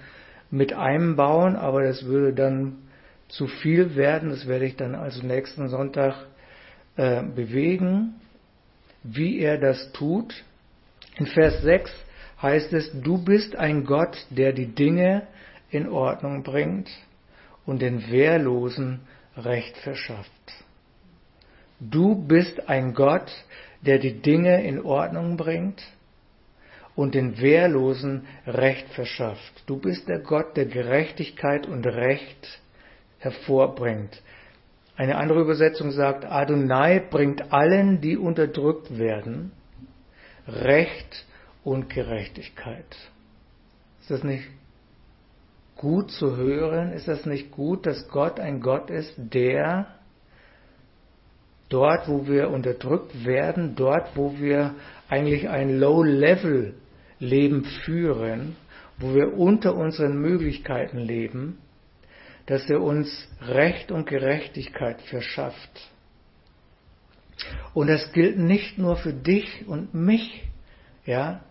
mit 0.51 0.73
einbauen, 0.73 1.55
aber 1.55 1.83
das 1.83 2.05
würde 2.05 2.33
dann 2.33 2.77
zu 3.27 3.47
viel 3.47 3.95
werden. 3.95 4.29
Das 4.29 4.47
werde 4.47 4.65
ich 4.65 4.75
dann 4.75 4.95
also 4.95 5.25
nächsten 5.25 5.69
Sonntag 5.69 6.15
äh, 6.97 7.23
bewegen, 7.23 8.15
wie 9.03 9.39
er 9.39 9.57
das 9.57 9.91
tut. 9.91 10.33
In 11.17 11.27
Vers 11.27 11.61
6 11.61 11.91
heißt 12.41 12.73
es, 12.73 12.91
du 13.01 13.17
bist 13.17 13.55
ein 13.55 13.85
Gott, 13.85 14.17
der 14.29 14.53
die 14.53 14.67
Dinge 14.67 15.23
in 15.69 15.89
Ordnung 15.89 16.43
bringt 16.43 16.89
und 17.65 17.81
den 17.81 18.09
Wehrlosen 18.11 19.01
Recht 19.37 19.75
verschafft. 19.77 20.31
Du 21.79 22.15
bist 22.15 22.69
ein 22.69 22.93
Gott, 22.93 23.29
der 23.81 23.99
die 23.99 24.21
Dinge 24.21 24.63
in 24.63 24.81
Ordnung 24.81 25.35
bringt 25.35 25.81
und 26.95 27.13
den 27.13 27.39
Wehrlosen 27.39 28.25
Recht 28.47 28.89
verschafft. 28.89 29.63
Du 29.65 29.77
bist 29.77 30.07
der 30.07 30.19
Gott, 30.19 30.55
der 30.55 30.65
Gerechtigkeit 30.65 31.67
und 31.67 31.85
Recht 31.85 32.61
hervorbringt. 33.19 34.21
Eine 34.95 35.17
andere 35.17 35.41
Übersetzung 35.41 35.91
sagt, 35.91 36.25
Adonai 36.25 36.99
bringt 36.99 37.51
allen, 37.51 37.99
die 37.99 38.17
unterdrückt 38.17 38.97
werden, 38.97 39.51
Recht 40.47 41.25
und 41.63 41.89
Gerechtigkeit. 41.89 42.95
Ist 43.99 44.11
das 44.11 44.23
nicht 44.23 44.45
gut 45.75 46.11
zu 46.11 46.37
hören? 46.37 46.93
Ist 46.93 47.07
das 47.07 47.25
nicht 47.25 47.51
gut, 47.51 47.85
dass 47.85 48.07
Gott 48.07 48.39
ein 48.39 48.61
Gott 48.61 48.89
ist, 48.89 49.13
der 49.17 49.87
dort, 51.67 52.07
wo 52.07 52.27
wir 52.27 52.51
unterdrückt 52.51 53.25
werden, 53.25 53.75
dort, 53.75 54.15
wo 54.15 54.37
wir 54.37 54.75
eigentlich 55.09 55.49
ein 55.49 55.77
Low-Level-Leben 57.19 57.65
führen, 57.85 58.55
wo 58.97 59.13
wir 59.13 59.33
unter 59.37 59.75
unseren 59.75 60.19
Möglichkeiten 60.19 60.99
leben, 60.99 61.57
dass 62.45 62.69
er 62.69 62.81
uns 62.81 63.27
Recht 63.41 63.91
und 63.91 64.07
Gerechtigkeit 64.07 65.01
verschafft. 65.01 65.91
Und 67.73 67.87
das 67.87 68.11
gilt 68.13 68.37
nicht 68.37 68.77
nur 68.77 68.95
für 68.95 69.13
dich 69.13 69.67
und 69.67 69.93
mich, 69.93 70.43
ja, 71.05 71.41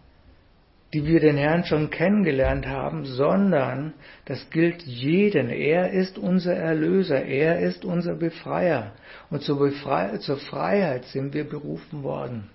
die 0.94 1.05
wir 1.05 1.18
den 1.18 1.37
Herrn 1.37 1.64
schon 1.64 1.90
kennengelernt 1.90 2.66
haben, 2.66 3.05
sondern 3.05 3.94
das 4.27 4.48
gilt 4.50 4.83
jeden. 4.83 5.50
Er 5.50 5.90
ist 5.90 6.18
unser 6.18 6.55
Erlöser, 6.55 7.24
er 7.24 7.59
ist 7.59 7.85
unser 7.85 8.14
Befreier. 8.14 8.92
Und 9.29 9.42
zur, 9.42 9.59
Befrei 9.59 10.18
zur 10.18 10.37
Freiheit 10.37 11.05
sind 11.07 11.35
wir 11.35 11.48
berufen 11.48 12.05
worden. 12.05 12.48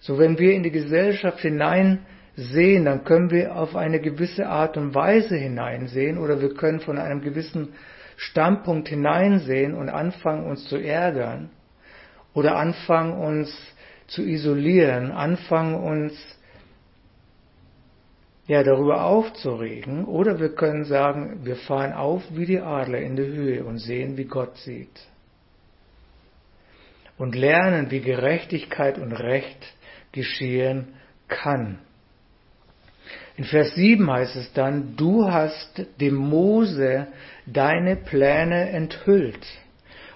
So 0.00 0.18
wenn 0.18 0.38
wir 0.38 0.52
in 0.52 0.62
die 0.62 0.70
Gesellschaft 0.70 1.40
hinein 1.40 2.06
sehen, 2.34 2.86
dann 2.86 3.04
können 3.04 3.30
wir 3.30 3.56
auf 3.56 3.76
eine 3.76 4.00
gewisse 4.00 4.46
Art 4.46 4.76
und 4.76 4.94
Weise 4.94 5.36
hineinsehen 5.36 6.18
oder 6.18 6.40
wir 6.40 6.54
können 6.54 6.80
von 6.80 6.98
einem 6.98 7.20
gewissen 7.20 7.74
Standpunkt 8.16 8.88
hineinsehen 8.88 9.74
und 9.74 9.88
anfangen 9.88 10.46
uns 10.46 10.64
zu 10.68 10.76
ärgern 10.76 11.50
oder 12.34 12.56
anfangen 12.56 13.12
uns 13.12 13.54
zu 14.06 14.22
isolieren, 14.22 15.12
anfangen 15.12 15.74
uns 15.74 16.14
ja 18.46 18.62
darüber 18.62 19.04
aufzuregen 19.04 20.06
oder 20.06 20.40
wir 20.40 20.54
können 20.54 20.84
sagen, 20.84 21.40
wir 21.44 21.56
fahren 21.56 21.92
auf 21.92 22.22
wie 22.30 22.46
die 22.46 22.60
Adler 22.60 22.98
in 22.98 23.16
die 23.16 23.22
Höhe 23.22 23.64
und 23.64 23.78
sehen, 23.78 24.16
wie 24.16 24.24
Gott 24.24 24.56
sieht. 24.56 25.06
Und 27.16 27.34
lernen, 27.34 27.90
wie 27.90 28.00
Gerechtigkeit 28.00 28.98
und 28.98 29.12
Recht 29.12 29.74
geschehen 30.12 30.88
kann. 31.28 31.78
In 33.36 33.44
Vers 33.44 33.74
7 33.74 34.10
heißt 34.10 34.36
es 34.36 34.52
dann, 34.52 34.96
du 34.96 35.30
hast 35.30 35.82
dem 36.00 36.14
Mose 36.14 37.06
deine 37.46 37.96
Pläne 37.96 38.70
enthüllt 38.70 39.46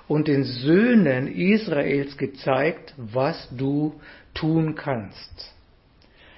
und 0.08 0.28
den 0.28 0.44
Söhnen 0.44 1.28
Israels 1.28 2.18
gezeigt, 2.18 2.92
was 2.96 3.48
du 3.56 3.98
tun 4.34 4.74
kannst. 4.74 5.54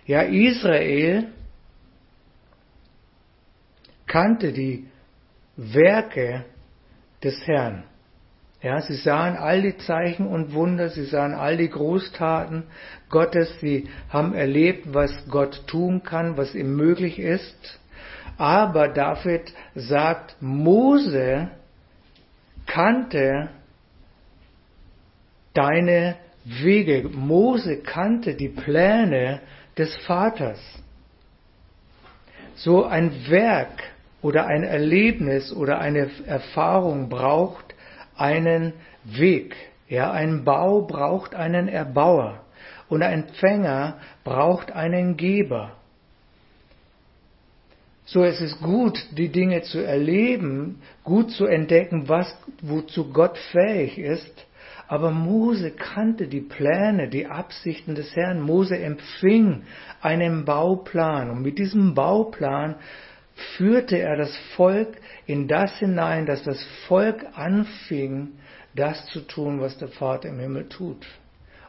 Ja, 0.06 0.22
Israel 0.22 1.26
kannte 4.06 4.52
die 4.52 4.86
Werke 5.56 6.44
des 7.24 7.44
Herrn. 7.46 7.82
Ja, 8.66 8.81
sie 8.81 8.96
sahen 8.96 9.37
all 9.37 9.62
die 9.62 9.76
Zeichen 9.76 10.26
und 10.26 10.52
Wunder, 10.52 10.88
sie 10.88 11.05
sahen 11.05 11.35
all 11.35 11.57
die 11.57 11.70
Großtaten 11.70 12.64
Gottes, 13.11 13.61
sie 13.61 13.88
haben 14.09 14.35
erlebt, 14.35 14.92
was 14.92 15.12
Gott 15.31 15.68
tun 15.68 16.02
kann, 16.02 16.37
was 16.37 16.52
ihm 16.52 16.74
möglich 16.74 17.20
ist. 17.20 17.79
Aber 18.38 18.88
David 18.88 19.55
sagt, 19.76 20.35
Mose 20.40 21.48
kannte 22.66 23.50
deine 25.55 26.16
Wege. 26.44 27.09
Mose 27.09 27.76
kannte 27.76 28.35
die 28.35 28.48
Pläne 28.48 29.42
des 29.79 29.96
Vaters. 29.98 30.59
So 32.57 32.85
ein 32.85 33.31
Werk 33.31 33.85
oder 34.22 34.48
ein 34.48 34.64
Erlebnis 34.64 35.52
oder 35.52 35.79
eine 35.79 36.11
Erfahrung 36.26 37.09
braucht 37.09 37.65
einen 38.16 38.72
Weg. 39.05 39.55
Ja, 39.88 40.11
ein 40.11 40.44
Bau 40.44 40.83
braucht 40.83 41.35
einen 41.35 41.68
Erbauer 41.68 42.40
und 42.88 43.02
ein 43.02 43.24
Empfänger 43.24 43.98
braucht 44.24 44.72
einen 44.72 45.16
Geber. 45.16 45.72
So 48.05 48.22
es 48.22 48.40
ist 48.40 48.61
gut, 48.61 49.05
die 49.12 49.31
Dinge 49.31 49.62
zu 49.62 49.85
erleben, 49.85 50.81
gut 51.02 51.33
zu 51.33 51.46
entdecken, 51.46 52.09
was, 52.09 52.37
wozu 52.62 53.12
Gott 53.12 53.37
fähig 53.50 53.99
ist. 53.99 54.47
Aber 54.88 55.11
Mose 55.11 55.72
kannte 55.72 56.28
die 56.28 56.40
Pläne, 56.40 57.09
die 57.09 57.26
Absichten 57.26 57.97
des 57.97 58.14
Herrn. 58.14 58.40
Mose 58.40 58.78
empfing 58.78 59.62
einen 60.01 60.45
Bauplan 60.45 61.30
und 61.30 61.43
mit 61.43 61.59
diesem 61.59 61.95
Bauplan 61.95 62.76
führte 63.57 63.99
er 63.99 64.16
das 64.16 64.34
Volk 64.57 64.97
in 65.26 65.47
das 65.47 65.78
hinein, 65.78 66.26
dass 66.26 66.43
das 66.43 66.62
Volk 66.89 67.24
anfing, 67.34 68.32
das 68.74 69.07
zu 69.07 69.20
tun, 69.20 69.61
was 69.61 69.78
der 69.78 69.89
Vater 69.89 70.28
im 70.28 70.39
Himmel 70.39 70.68
tut. 70.68 71.07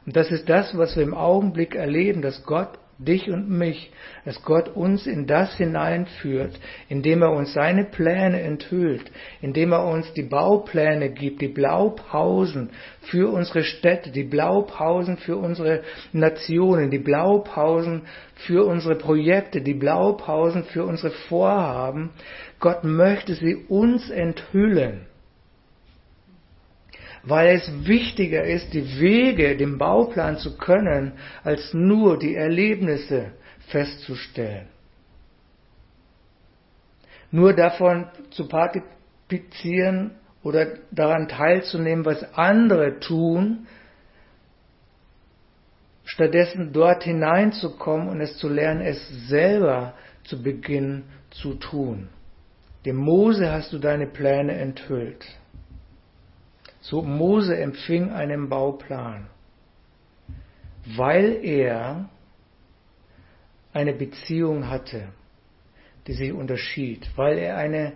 Und 0.05 0.15
das 0.15 0.31
ist 0.31 0.47
das, 0.47 0.77
was 0.77 0.95
wir 0.95 1.03
im 1.03 1.13
Augenblick 1.13 1.75
erleben, 1.75 2.21
dass 2.21 2.43
Gott 2.43 2.79
dich 2.99 3.29
und 3.29 3.49
mich, 3.49 3.91
dass 4.25 4.41
Gott 4.43 4.69
uns 4.69 5.07
in 5.07 5.27
das 5.27 5.55
hineinführt, 5.55 6.59
indem 6.89 7.21
er 7.21 7.31
uns 7.31 7.53
seine 7.53 7.83
Pläne 7.83 8.41
enthüllt, 8.41 9.11
indem 9.41 9.71
er 9.71 9.85
uns 9.85 10.13
die 10.13 10.23
Baupläne 10.23 11.09
gibt, 11.09 11.41
die 11.41 11.47
Blaupausen 11.47 12.69
für 13.01 13.31
unsere 13.31 13.63
Städte, 13.63 14.11
die 14.11 14.23
Blaupausen 14.23 15.17
für 15.17 15.37
unsere 15.37 15.83
Nationen, 16.13 16.91
die 16.91 16.99
Blaupausen 16.99 18.03
für 18.35 18.65
unsere 18.65 18.95
Projekte, 18.95 19.61
die 19.61 19.73
Blaupausen 19.73 20.63
für 20.65 20.85
unsere 20.85 21.11
Vorhaben. 21.11 22.11
Gott 22.59 22.83
möchte 22.83 23.33
sie 23.33 23.55
uns 23.55 24.09
enthüllen. 24.09 25.06
Weil 27.27 27.55
es 27.55 27.87
wichtiger 27.87 28.43
ist, 28.43 28.73
die 28.73 28.99
Wege, 28.99 29.57
den 29.57 29.77
Bauplan 29.77 30.37
zu 30.37 30.57
können, 30.57 31.13
als 31.43 31.73
nur 31.73 32.17
die 32.17 32.35
Erlebnisse 32.35 33.33
festzustellen. 33.67 34.67
Nur 37.31 37.53
davon 37.53 38.07
zu 38.31 38.47
partizipieren 38.47 40.11
oder 40.43 40.77
daran 40.91 41.27
teilzunehmen, 41.27 42.05
was 42.05 42.33
andere 42.35 42.99
tun, 42.99 43.67
stattdessen 46.05 46.71
dort 46.71 47.03
hineinzukommen 47.03 48.07
und 48.07 48.21
es 48.21 48.37
zu 48.37 48.47
lernen, 48.47 48.81
es 48.81 49.27
selber 49.27 49.93
zu 50.23 50.41
beginnen 50.41 51.03
zu 51.31 51.55
tun. 51.55 52.07
Dem 52.85 52.95
Mose 52.95 53.51
hast 53.51 53.73
du 53.73 53.79
deine 53.79 54.07
Pläne 54.07 54.53
enthüllt. 54.53 55.25
So 56.89 57.01
Mose 57.01 57.53
empfing 57.53 58.11
einen 58.11 58.47
Bauplan, 58.47 59.27
weil 60.95 61.43
er 61.43 62.09
eine 63.73 63.91
Beziehung 63.91 64.69
hatte, 64.69 65.09
die 66.07 66.13
sich 66.13 66.31
unterschied, 66.31 67.05
weil 67.17 67.39
er 67.39 67.57
eine 67.57 67.91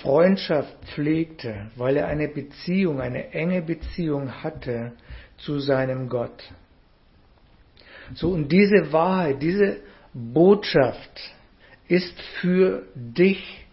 Freundschaft 0.00 0.76
pflegte, 0.94 1.72
weil 1.74 1.96
er 1.96 2.06
eine 2.06 2.28
Beziehung, 2.28 3.00
eine 3.00 3.32
enge 3.32 3.62
Beziehung 3.62 4.44
hatte 4.44 4.92
zu 5.38 5.58
seinem 5.58 6.08
Gott. 6.08 6.44
So, 8.14 8.30
und 8.30 8.52
diese 8.52 8.92
Wahrheit, 8.92 9.42
diese 9.42 9.78
Botschaft 10.12 11.34
ist 11.88 12.20
für 12.40 12.84
dich, 12.94 13.66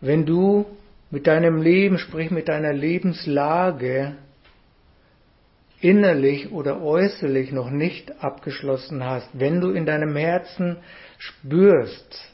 wenn 0.00 0.24
du 0.24 0.66
mit 1.10 1.26
deinem 1.26 1.60
Leben, 1.60 1.98
sprich 1.98 2.30
mit 2.30 2.48
deiner 2.48 2.72
Lebenslage, 2.72 4.16
innerlich 5.80 6.52
oder 6.52 6.82
äußerlich 6.82 7.52
noch 7.52 7.70
nicht 7.70 8.22
abgeschlossen 8.22 9.04
hast, 9.04 9.28
wenn 9.32 9.60
du 9.60 9.70
in 9.70 9.86
deinem 9.86 10.14
Herzen 10.14 10.76
spürst, 11.18 12.30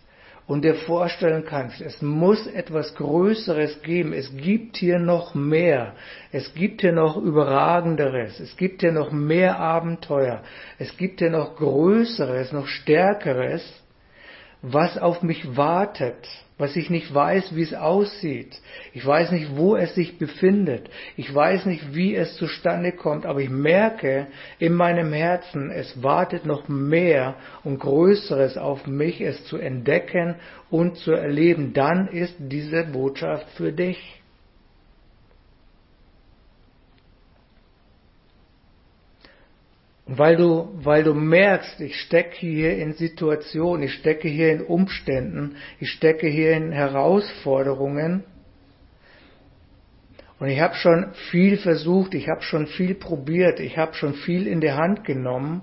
und 0.46 0.62
dir 0.62 0.74
vorstellen 0.74 1.44
kannst, 1.44 1.80
es 1.80 2.00
muss 2.02 2.46
etwas 2.46 2.94
Größeres 2.94 3.82
geben, 3.82 4.12
es 4.12 4.34
gibt 4.36 4.76
hier 4.76 4.98
noch 4.98 5.34
mehr, 5.34 5.94
es 6.30 6.54
gibt 6.54 6.82
hier 6.82 6.92
noch 6.92 7.16
Überragenderes, 7.16 8.38
es 8.38 8.56
gibt 8.56 8.82
hier 8.82 8.92
noch 8.92 9.10
mehr 9.10 9.58
Abenteuer, 9.58 10.42
es 10.78 10.96
gibt 10.96 11.18
hier 11.18 11.30
noch 11.30 11.56
Größeres, 11.56 12.52
noch 12.52 12.68
Stärkeres, 12.68 13.62
was 14.62 14.96
auf 14.98 15.22
mich 15.22 15.56
wartet, 15.56 16.28
was 16.58 16.74
ich 16.74 16.88
nicht 16.88 17.14
weiß, 17.14 17.54
wie 17.54 17.62
es 17.62 17.74
aussieht. 17.74 18.60
Ich 18.94 19.04
weiß 19.04 19.32
nicht, 19.32 19.56
wo 19.56 19.76
es 19.76 19.94
sich 19.94 20.18
befindet. 20.18 20.88
Ich 21.16 21.32
weiß 21.34 21.66
nicht, 21.66 21.94
wie 21.94 22.14
es 22.14 22.36
zustande 22.36 22.92
kommt, 22.92 23.26
aber 23.26 23.40
ich 23.40 23.50
merke 23.50 24.28
in 24.58 24.72
meinem 24.72 25.12
Herzen, 25.12 25.70
es 25.70 26.02
wartet 26.02 26.46
noch 26.46 26.68
mehr 26.68 27.34
und 27.62 27.78
Größeres 27.78 28.56
auf 28.56 28.86
mich, 28.86 29.20
es 29.20 29.44
zu 29.44 29.58
entdecken 29.58 30.36
und 30.70 30.96
zu 30.96 31.12
erleben. 31.12 31.74
Dann 31.74 32.08
ist 32.08 32.34
diese 32.38 32.84
Botschaft 32.84 33.50
für 33.50 33.72
dich. 33.72 34.15
Und 40.06 40.18
weil 40.18 40.36
du, 40.36 40.68
weil 40.76 41.02
du 41.02 41.14
merkst, 41.14 41.80
ich 41.80 42.00
stecke 42.00 42.36
hier 42.36 42.78
in 42.78 42.94
Situationen, 42.94 43.82
ich 43.82 43.94
stecke 43.94 44.28
hier 44.28 44.52
in 44.52 44.62
Umständen, 44.62 45.56
ich 45.80 45.90
stecke 45.90 46.28
hier 46.28 46.52
in 46.52 46.70
Herausforderungen. 46.70 48.24
Und 50.38 50.48
ich 50.48 50.60
habe 50.60 50.74
schon 50.74 51.12
viel 51.30 51.56
versucht, 51.56 52.14
ich 52.14 52.28
habe 52.28 52.42
schon 52.42 52.66
viel 52.68 52.94
probiert, 52.94 53.58
ich 53.58 53.76
habe 53.76 53.94
schon 53.94 54.14
viel 54.14 54.46
in 54.46 54.60
die 54.60 54.72
Hand 54.72 55.04
genommen. 55.04 55.62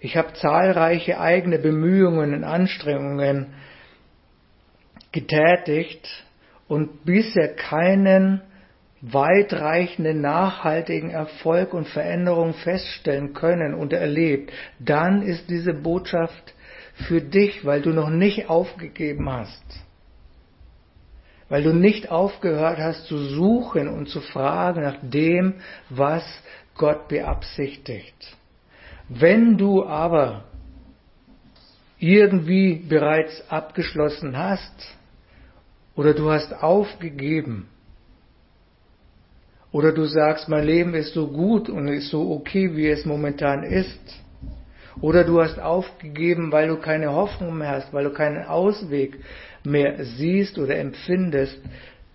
Ich 0.00 0.16
habe 0.16 0.32
zahlreiche 0.34 1.20
eigene 1.20 1.58
Bemühungen 1.58 2.32
und 2.32 2.44
Anstrengungen 2.44 3.54
getätigt 5.12 6.24
und 6.68 7.04
bisher 7.04 7.54
keinen 7.54 8.42
weitreichenden, 9.12 10.20
nachhaltigen 10.20 11.10
Erfolg 11.10 11.74
und 11.74 11.86
Veränderung 11.88 12.54
feststellen 12.54 13.34
können 13.34 13.74
und 13.74 13.92
erlebt, 13.92 14.52
dann 14.80 15.22
ist 15.22 15.48
diese 15.48 15.74
Botschaft 15.74 16.54
für 17.06 17.20
dich, 17.20 17.64
weil 17.64 17.82
du 17.82 17.90
noch 17.90 18.10
nicht 18.10 18.48
aufgegeben 18.50 19.30
hast. 19.30 19.62
Weil 21.48 21.62
du 21.62 21.72
nicht 21.72 22.10
aufgehört 22.10 22.78
hast 22.78 23.06
zu 23.06 23.18
suchen 23.18 23.86
und 23.86 24.08
zu 24.08 24.20
fragen 24.20 24.82
nach 24.82 24.98
dem, 25.02 25.54
was 25.88 26.24
Gott 26.74 27.06
beabsichtigt. 27.06 28.36
Wenn 29.08 29.56
du 29.56 29.86
aber 29.86 30.44
irgendwie 31.98 32.74
bereits 32.74 33.48
abgeschlossen 33.48 34.36
hast 34.36 34.96
oder 35.94 36.12
du 36.12 36.30
hast 36.30 36.52
aufgegeben, 36.52 37.68
oder 39.76 39.92
du 39.92 40.06
sagst, 40.06 40.48
mein 40.48 40.64
Leben 40.64 40.94
ist 40.94 41.12
so 41.12 41.26
gut 41.28 41.68
und 41.68 41.86
ist 41.88 42.08
so 42.08 42.30
okay, 42.30 42.74
wie 42.74 42.88
es 42.88 43.04
momentan 43.04 43.62
ist. 43.62 44.00
Oder 45.02 45.22
du 45.22 45.42
hast 45.42 45.58
aufgegeben, 45.58 46.50
weil 46.50 46.68
du 46.68 46.78
keine 46.78 47.12
Hoffnung 47.12 47.58
mehr 47.58 47.72
hast, 47.72 47.92
weil 47.92 48.04
du 48.04 48.10
keinen 48.10 48.42
Ausweg 48.46 49.18
mehr 49.64 50.02
siehst 50.02 50.58
oder 50.58 50.78
empfindest, 50.78 51.60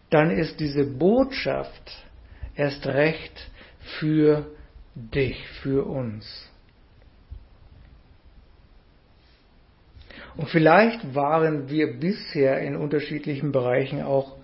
dann 0.10 0.32
ist 0.32 0.60
diese 0.60 0.86
Botschaft 0.86 2.04
erst 2.56 2.88
recht 2.88 3.52
für 4.00 4.48
dich, 4.96 5.48
für 5.62 5.86
uns. 5.86 6.50
Und 10.36 10.50
vielleicht 10.50 11.14
waren 11.14 11.70
wir 11.70 12.00
bisher 12.00 12.60
in 12.62 12.76
unterschiedlichen 12.76 13.52
Bereichen 13.52 14.02
auch 14.02 14.38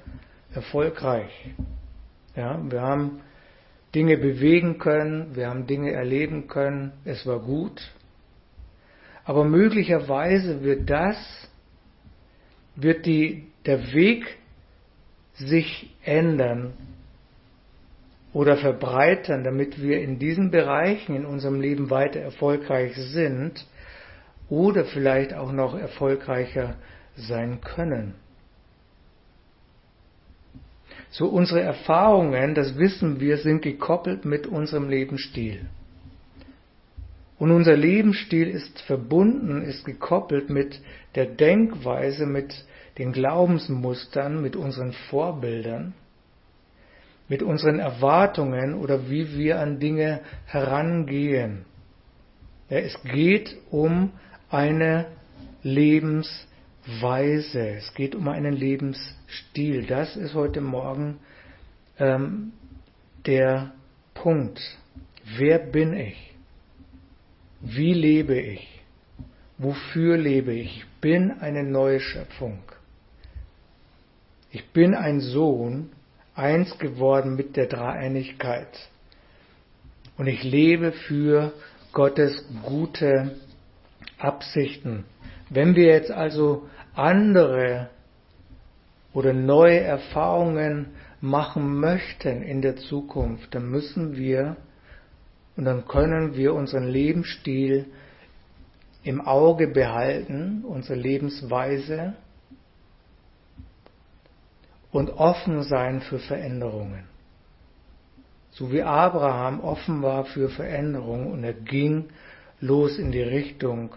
erfolgreich. 0.53 1.31
Ja, 2.37 2.61
wir 2.69 2.81
haben 2.81 3.21
Dinge 3.95 4.15
bewegen 4.15 4.77
können, 4.77 5.35
wir 5.35 5.49
haben 5.49 5.65
Dinge 5.65 5.91
erleben 5.91 6.47
können, 6.47 6.91
es 7.03 7.25
war 7.25 7.39
gut. 7.39 7.81
Aber 9.25 9.43
möglicherweise 9.43 10.61
wird 10.61 10.87
das, 10.87 11.17
wird 12.75 13.07
die, 13.07 13.47
der 13.65 13.91
Weg 13.91 14.37
sich 15.33 15.91
ändern 16.03 16.73
oder 18.33 18.57
verbreitern, 18.57 19.43
damit 19.43 19.81
wir 19.81 19.99
in 19.99 20.19
diesen 20.19 20.51
Bereichen 20.51 21.15
in 21.15 21.25
unserem 21.25 21.59
Leben 21.59 21.89
weiter 21.89 22.19
erfolgreich 22.19 22.95
sind 22.95 23.65
oder 24.47 24.85
vielleicht 24.85 25.33
auch 25.33 25.51
noch 25.51 25.75
erfolgreicher 25.75 26.75
sein 27.15 27.61
können. 27.61 28.13
So 31.09 31.27
unsere 31.27 31.61
Erfahrungen, 31.61 32.53
das 32.53 32.77
wissen 32.77 33.19
wir, 33.19 33.37
sind 33.37 33.61
gekoppelt 33.61 34.25
mit 34.25 34.45
unserem 34.47 34.89
Lebensstil. 34.89 35.65
Und 37.39 37.51
unser 37.51 37.77
Lebensstil 37.77 38.47
ist 38.47 38.81
verbunden, 38.81 39.61
ist 39.61 39.85
gekoppelt 39.85 40.49
mit 40.49 40.81
der 41.15 41.25
Denkweise, 41.25 42.25
mit 42.25 42.65
den 42.97 43.11
Glaubensmustern, 43.11 44.41
mit 44.41 44.55
unseren 44.55 44.91
Vorbildern, 44.91 45.93
mit 47.27 47.43
unseren 47.43 47.79
Erwartungen 47.79 48.73
oder 48.73 49.09
wie 49.09 49.37
wir 49.37 49.59
an 49.59 49.79
Dinge 49.79 50.21
herangehen. 50.45 51.65
Ja, 52.69 52.79
es 52.79 53.01
geht 53.03 53.55
um 53.69 54.11
eine 54.49 55.05
Lebensweise. 55.61 56.47
Weise, 56.87 57.67
es 57.71 57.93
geht 57.95 58.15
um 58.15 58.29
einen 58.29 58.53
Lebensstil. 58.53 59.85
Das 59.85 60.15
ist 60.15 60.33
heute 60.33 60.61
Morgen 60.61 61.19
ähm, 61.99 62.53
der 63.25 63.73
Punkt. 64.13 64.61
Wer 65.35 65.59
bin 65.59 65.93
ich? 65.93 66.33
Wie 67.59 67.93
lebe 67.93 68.39
ich? 68.39 68.81
Wofür 69.57 70.15
lebe 70.15 70.53
ich? 70.53 70.77
Ich 70.77 70.87
bin 71.01 71.31
eine 71.31 71.63
neue 71.63 71.99
Schöpfung. 71.99 72.59
Ich 74.51 74.69
bin 74.69 74.95
ein 74.95 75.19
Sohn, 75.19 75.89
eins 76.35 76.77
geworden 76.79 77.35
mit 77.35 77.57
der 77.57 77.65
Dreieinigkeit. 77.65 78.89
Und 80.17 80.27
ich 80.27 80.41
lebe 80.43 80.93
für 80.93 81.51
Gottes 81.91 82.45
gute 82.63 83.35
Absichten. 84.17 85.03
Wenn 85.49 85.75
wir 85.75 85.87
jetzt 85.87 86.11
also 86.11 86.69
andere 86.97 87.89
oder 89.13 89.33
neue 89.33 89.79
Erfahrungen 89.79 90.87
machen 91.21 91.79
möchten 91.79 92.41
in 92.41 92.61
der 92.61 92.75
Zukunft, 92.75 93.53
dann 93.55 93.69
müssen 93.69 94.15
wir 94.15 94.57
und 95.55 95.65
dann 95.65 95.87
können 95.87 96.35
wir 96.35 96.53
unseren 96.53 96.87
Lebensstil 96.87 97.87
im 99.03 99.21
Auge 99.21 99.67
behalten, 99.67 100.63
unsere 100.65 100.99
Lebensweise 100.99 102.13
und 104.91 105.09
offen 105.11 105.63
sein 105.63 106.01
für 106.01 106.19
Veränderungen. 106.19 107.05
So 108.51 108.71
wie 108.71 108.83
Abraham 108.83 109.61
offen 109.61 110.01
war 110.01 110.25
für 110.25 110.49
Veränderungen 110.49 111.31
und 111.31 111.43
er 111.43 111.53
ging 111.53 112.09
los 112.59 112.97
in 112.97 113.11
die 113.11 113.21
Richtung, 113.21 113.95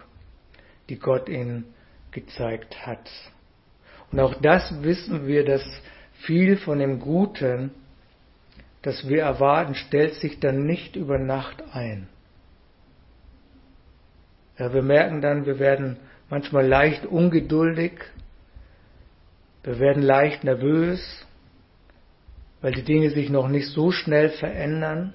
die 0.89 0.99
Gott 0.99 1.29
ihm 1.29 1.65
gezeigt 2.11 2.85
hat. 2.85 3.09
Und 4.11 4.19
auch 4.19 4.35
das 4.41 4.83
wissen 4.83 5.27
wir, 5.27 5.45
dass 5.45 5.63
viel 6.25 6.57
von 6.57 6.79
dem 6.79 6.99
Guten, 6.99 7.71
das 8.81 9.07
wir 9.07 9.21
erwarten, 9.23 9.75
stellt 9.75 10.15
sich 10.15 10.39
dann 10.39 10.65
nicht 10.65 10.95
über 10.95 11.17
Nacht 11.17 11.63
ein. 11.73 12.07
Ja, 14.57 14.73
wir 14.73 14.83
merken 14.83 15.21
dann, 15.21 15.45
wir 15.45 15.59
werden 15.59 15.97
manchmal 16.29 16.67
leicht 16.67 17.05
ungeduldig, 17.05 17.93
wir 19.63 19.79
werden 19.79 20.03
leicht 20.03 20.43
nervös, 20.43 21.25
weil 22.61 22.73
die 22.73 22.83
Dinge 22.83 23.09
sich 23.11 23.29
noch 23.29 23.47
nicht 23.47 23.67
so 23.69 23.91
schnell 23.91 24.29
verändern. 24.29 25.13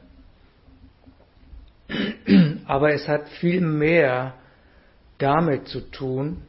Aber 2.66 2.92
es 2.92 3.06
hat 3.06 3.28
viel 3.28 3.60
mehr 3.60 4.34
damit 5.18 5.68
zu 5.68 5.80
tun, 5.80 6.42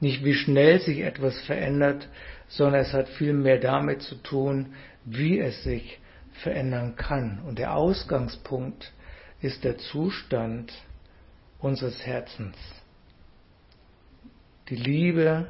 nicht 0.00 0.24
wie 0.24 0.34
schnell 0.34 0.80
sich 0.80 1.00
etwas 1.00 1.40
verändert, 1.42 2.08
sondern 2.48 2.82
es 2.82 2.92
hat 2.92 3.08
viel 3.08 3.32
mehr 3.32 3.58
damit 3.58 4.02
zu 4.02 4.16
tun, 4.16 4.74
wie 5.04 5.38
es 5.38 5.62
sich 5.62 5.98
verändern 6.42 6.96
kann. 6.96 7.40
Und 7.46 7.58
der 7.58 7.74
Ausgangspunkt 7.74 8.92
ist 9.40 9.64
der 9.64 9.78
Zustand 9.78 10.72
unseres 11.58 12.04
Herzens. 12.04 12.56
Die 14.68 14.76
Liebe, 14.76 15.46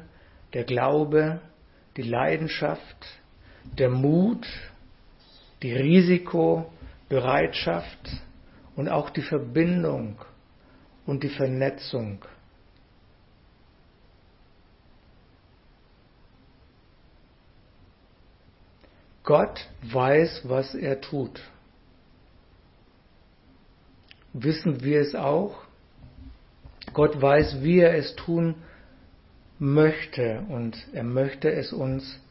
der 0.53 0.63
Glaube, 0.63 1.41
die 1.97 2.03
Leidenschaft, 2.03 3.05
der 3.77 3.89
Mut, 3.89 4.47
die 5.63 5.73
Risikobereitschaft 5.73 8.21
und 8.75 8.87
auch 8.89 9.09
die 9.09 9.23
Verbindung 9.23 10.17
und 11.05 11.23
die 11.23 11.29
Vernetzung. 11.29 12.23
Gott 19.27 19.67
weiß, 19.81 20.43
was 20.45 20.73
er 20.73 21.01
tut. 21.01 21.41
Wissen 24.31 24.81
wir 24.83 25.01
es 25.01 25.15
auch? 25.15 25.63
Gott 26.93 27.21
weiß, 27.21 27.61
wie 27.61 27.79
er 27.79 27.97
es 27.97 28.15
tun 28.15 28.55
möchte 29.59 30.45
und 30.47 30.77
er 30.93 31.03
möchte 31.03 31.51
es 31.51 31.73
uns 31.73 32.21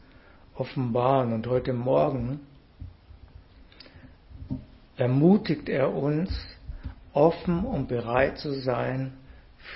offenbaren. 0.55 1.33
Und 1.33 1.45
heute 1.45 1.71
Morgen 1.71 2.39
ermutigt 4.95 5.69
er 5.69 5.93
uns, 5.93 6.31
offen 7.13 7.63
und 7.63 7.89
bereit 7.89 8.39
zu 8.39 8.53
sein 8.53 9.13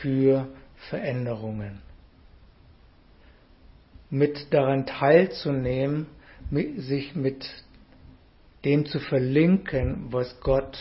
für 0.02 0.48
Veränderungen. 0.90 1.84
Mit 4.10 4.52
daran 4.52 4.88
teilzunehmen, 4.88 6.08
sich 6.52 7.16
mit 7.16 7.50
dem 8.66 8.86
zu 8.86 9.00
verlinken, 9.00 10.08
was 10.12 10.40
Gott 10.42 10.78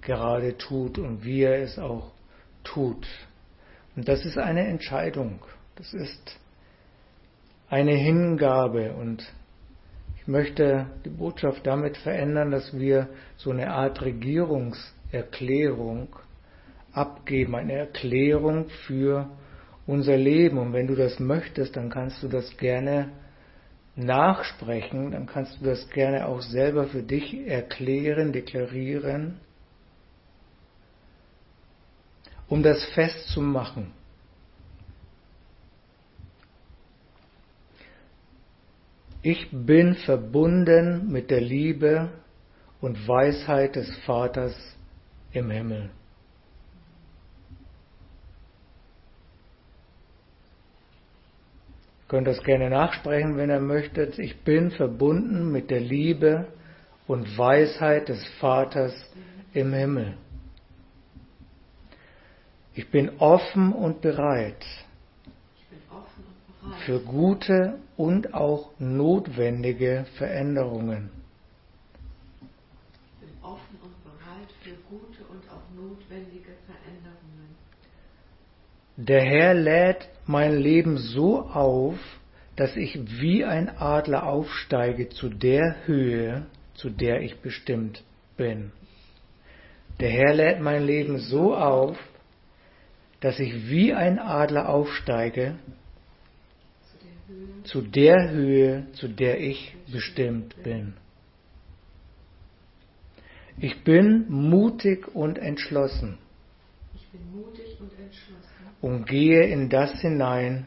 gerade 0.00 0.56
tut 0.56 0.98
und 0.98 1.24
wie 1.24 1.42
er 1.42 1.62
es 1.62 1.78
auch 1.78 2.12
tut. 2.62 3.06
Und 3.96 4.08
das 4.08 4.24
ist 4.24 4.38
eine 4.38 4.66
Entscheidung. 4.66 5.40
Das 5.76 5.92
ist 5.92 6.38
eine 7.68 7.92
Hingabe 7.92 8.92
und 8.92 9.30
ich 10.16 10.26
möchte 10.28 10.86
die 11.04 11.10
Botschaft 11.10 11.66
damit 11.66 11.98
verändern, 11.98 12.50
dass 12.50 12.78
wir 12.78 13.08
so 13.36 13.50
eine 13.50 13.70
Art 13.70 14.00
Regierungserklärung 14.00 16.08
abgeben, 16.92 17.54
eine 17.56 17.74
Erklärung 17.74 18.70
für 18.86 19.28
unser 19.86 20.16
Leben. 20.16 20.56
Und 20.58 20.72
wenn 20.72 20.86
du 20.86 20.94
das 20.94 21.20
möchtest, 21.20 21.76
dann 21.76 21.90
kannst 21.90 22.22
du 22.22 22.28
das 22.28 22.56
gerne 22.56 23.10
nachsprechen, 23.96 25.12
dann 25.12 25.26
kannst 25.26 25.60
du 25.60 25.64
das 25.64 25.88
gerne 25.90 26.26
auch 26.26 26.40
selber 26.42 26.86
für 26.86 27.02
dich 27.02 27.34
erklären, 27.46 28.32
deklarieren, 28.32 29.40
um 32.48 32.62
das 32.62 32.84
festzumachen. 32.86 33.92
Ich 39.22 39.48
bin 39.50 39.94
verbunden 39.94 41.10
mit 41.10 41.30
der 41.30 41.40
Liebe 41.40 42.10
und 42.82 43.08
Weisheit 43.08 43.76
des 43.76 43.96
Vaters 44.00 44.54
im 45.32 45.50
Himmel. 45.50 45.90
Könnt 52.08 52.26
das 52.26 52.42
gerne 52.42 52.70
nachsprechen, 52.70 53.36
wenn 53.36 53.50
ihr 53.50 53.60
möchtet. 53.60 54.18
Ich 54.18 54.42
bin 54.42 54.70
verbunden 54.70 55.50
mit 55.50 55.70
der 55.70 55.80
Liebe 55.80 56.46
und 57.06 57.36
Weisheit 57.38 58.08
des 58.08 58.26
Vaters 58.40 58.92
im 59.52 59.72
Himmel. 59.72 60.16
Ich 62.74 62.90
bin 62.90 63.10
offen 63.18 63.72
und 63.72 64.00
bereit 64.00 64.64
für 66.84 66.98
gute 67.00 67.78
und 67.96 68.34
auch 68.34 68.70
notwendige 68.78 70.06
Veränderungen. 70.16 71.10
Ich 73.20 73.28
bin 73.28 73.38
offen 73.42 73.78
und 73.82 74.04
bereit 74.04 74.50
für 74.62 74.74
gute 74.88 75.22
und 75.30 75.48
auch 75.50 75.70
notwendige 75.74 76.52
Veränderungen. 76.66 77.54
Der 78.96 79.22
Herr 79.22 79.54
lädt 79.54 80.08
mein 80.26 80.56
Leben 80.56 80.96
so 80.98 81.42
auf, 81.42 81.98
dass 82.56 82.76
ich 82.76 82.98
wie 83.20 83.44
ein 83.44 83.68
Adler 83.68 84.26
aufsteige 84.26 85.08
zu 85.08 85.28
der 85.28 85.86
Höhe, 85.86 86.46
zu 86.74 86.90
der 86.90 87.22
ich 87.22 87.40
bestimmt 87.40 88.02
bin. 88.36 88.72
Der 90.00 90.10
Herr 90.10 90.34
lädt 90.34 90.60
mein 90.60 90.84
Leben 90.84 91.18
so 91.18 91.54
auf, 91.54 91.98
dass 93.20 93.38
ich 93.38 93.68
wie 93.68 93.92
ein 93.92 94.18
Adler 94.18 94.68
aufsteige 94.68 95.56
zu 97.64 97.80
der 97.80 98.30
Höhe, 98.30 98.86
zu 98.92 99.08
der 99.08 99.40
ich 99.40 99.74
bestimmt 99.90 100.62
bin. 100.62 100.94
Ich 103.58 103.84
bin 103.84 104.30
mutig 104.30 105.14
und 105.14 105.38
entschlossen. 105.38 106.18
Ich 106.94 107.08
bin 107.08 107.32
mutig 107.32 107.80
und 107.80 107.92
entschlossen. 107.98 108.43
Und 108.84 109.06
gehe 109.06 109.44
in 109.46 109.70
das 109.70 109.98
hinein, 110.02 110.66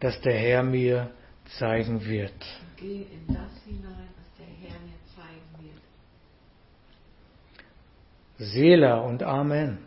das 0.00 0.18
der 0.22 0.32
Herr 0.32 0.62
mir 0.62 1.10
zeigen 1.58 2.02
wird. 2.02 2.32
Gehe 2.78 3.02
in 3.02 3.26
das 3.26 3.62
hinein, 3.66 4.08
was 4.16 4.26
der 4.38 4.46
Herr 4.46 4.80
mir 4.80 4.96
zeigen 5.14 5.68
wird. 5.68 5.82
Seela 8.38 9.00
und 9.00 9.22
Amen. 9.22 9.80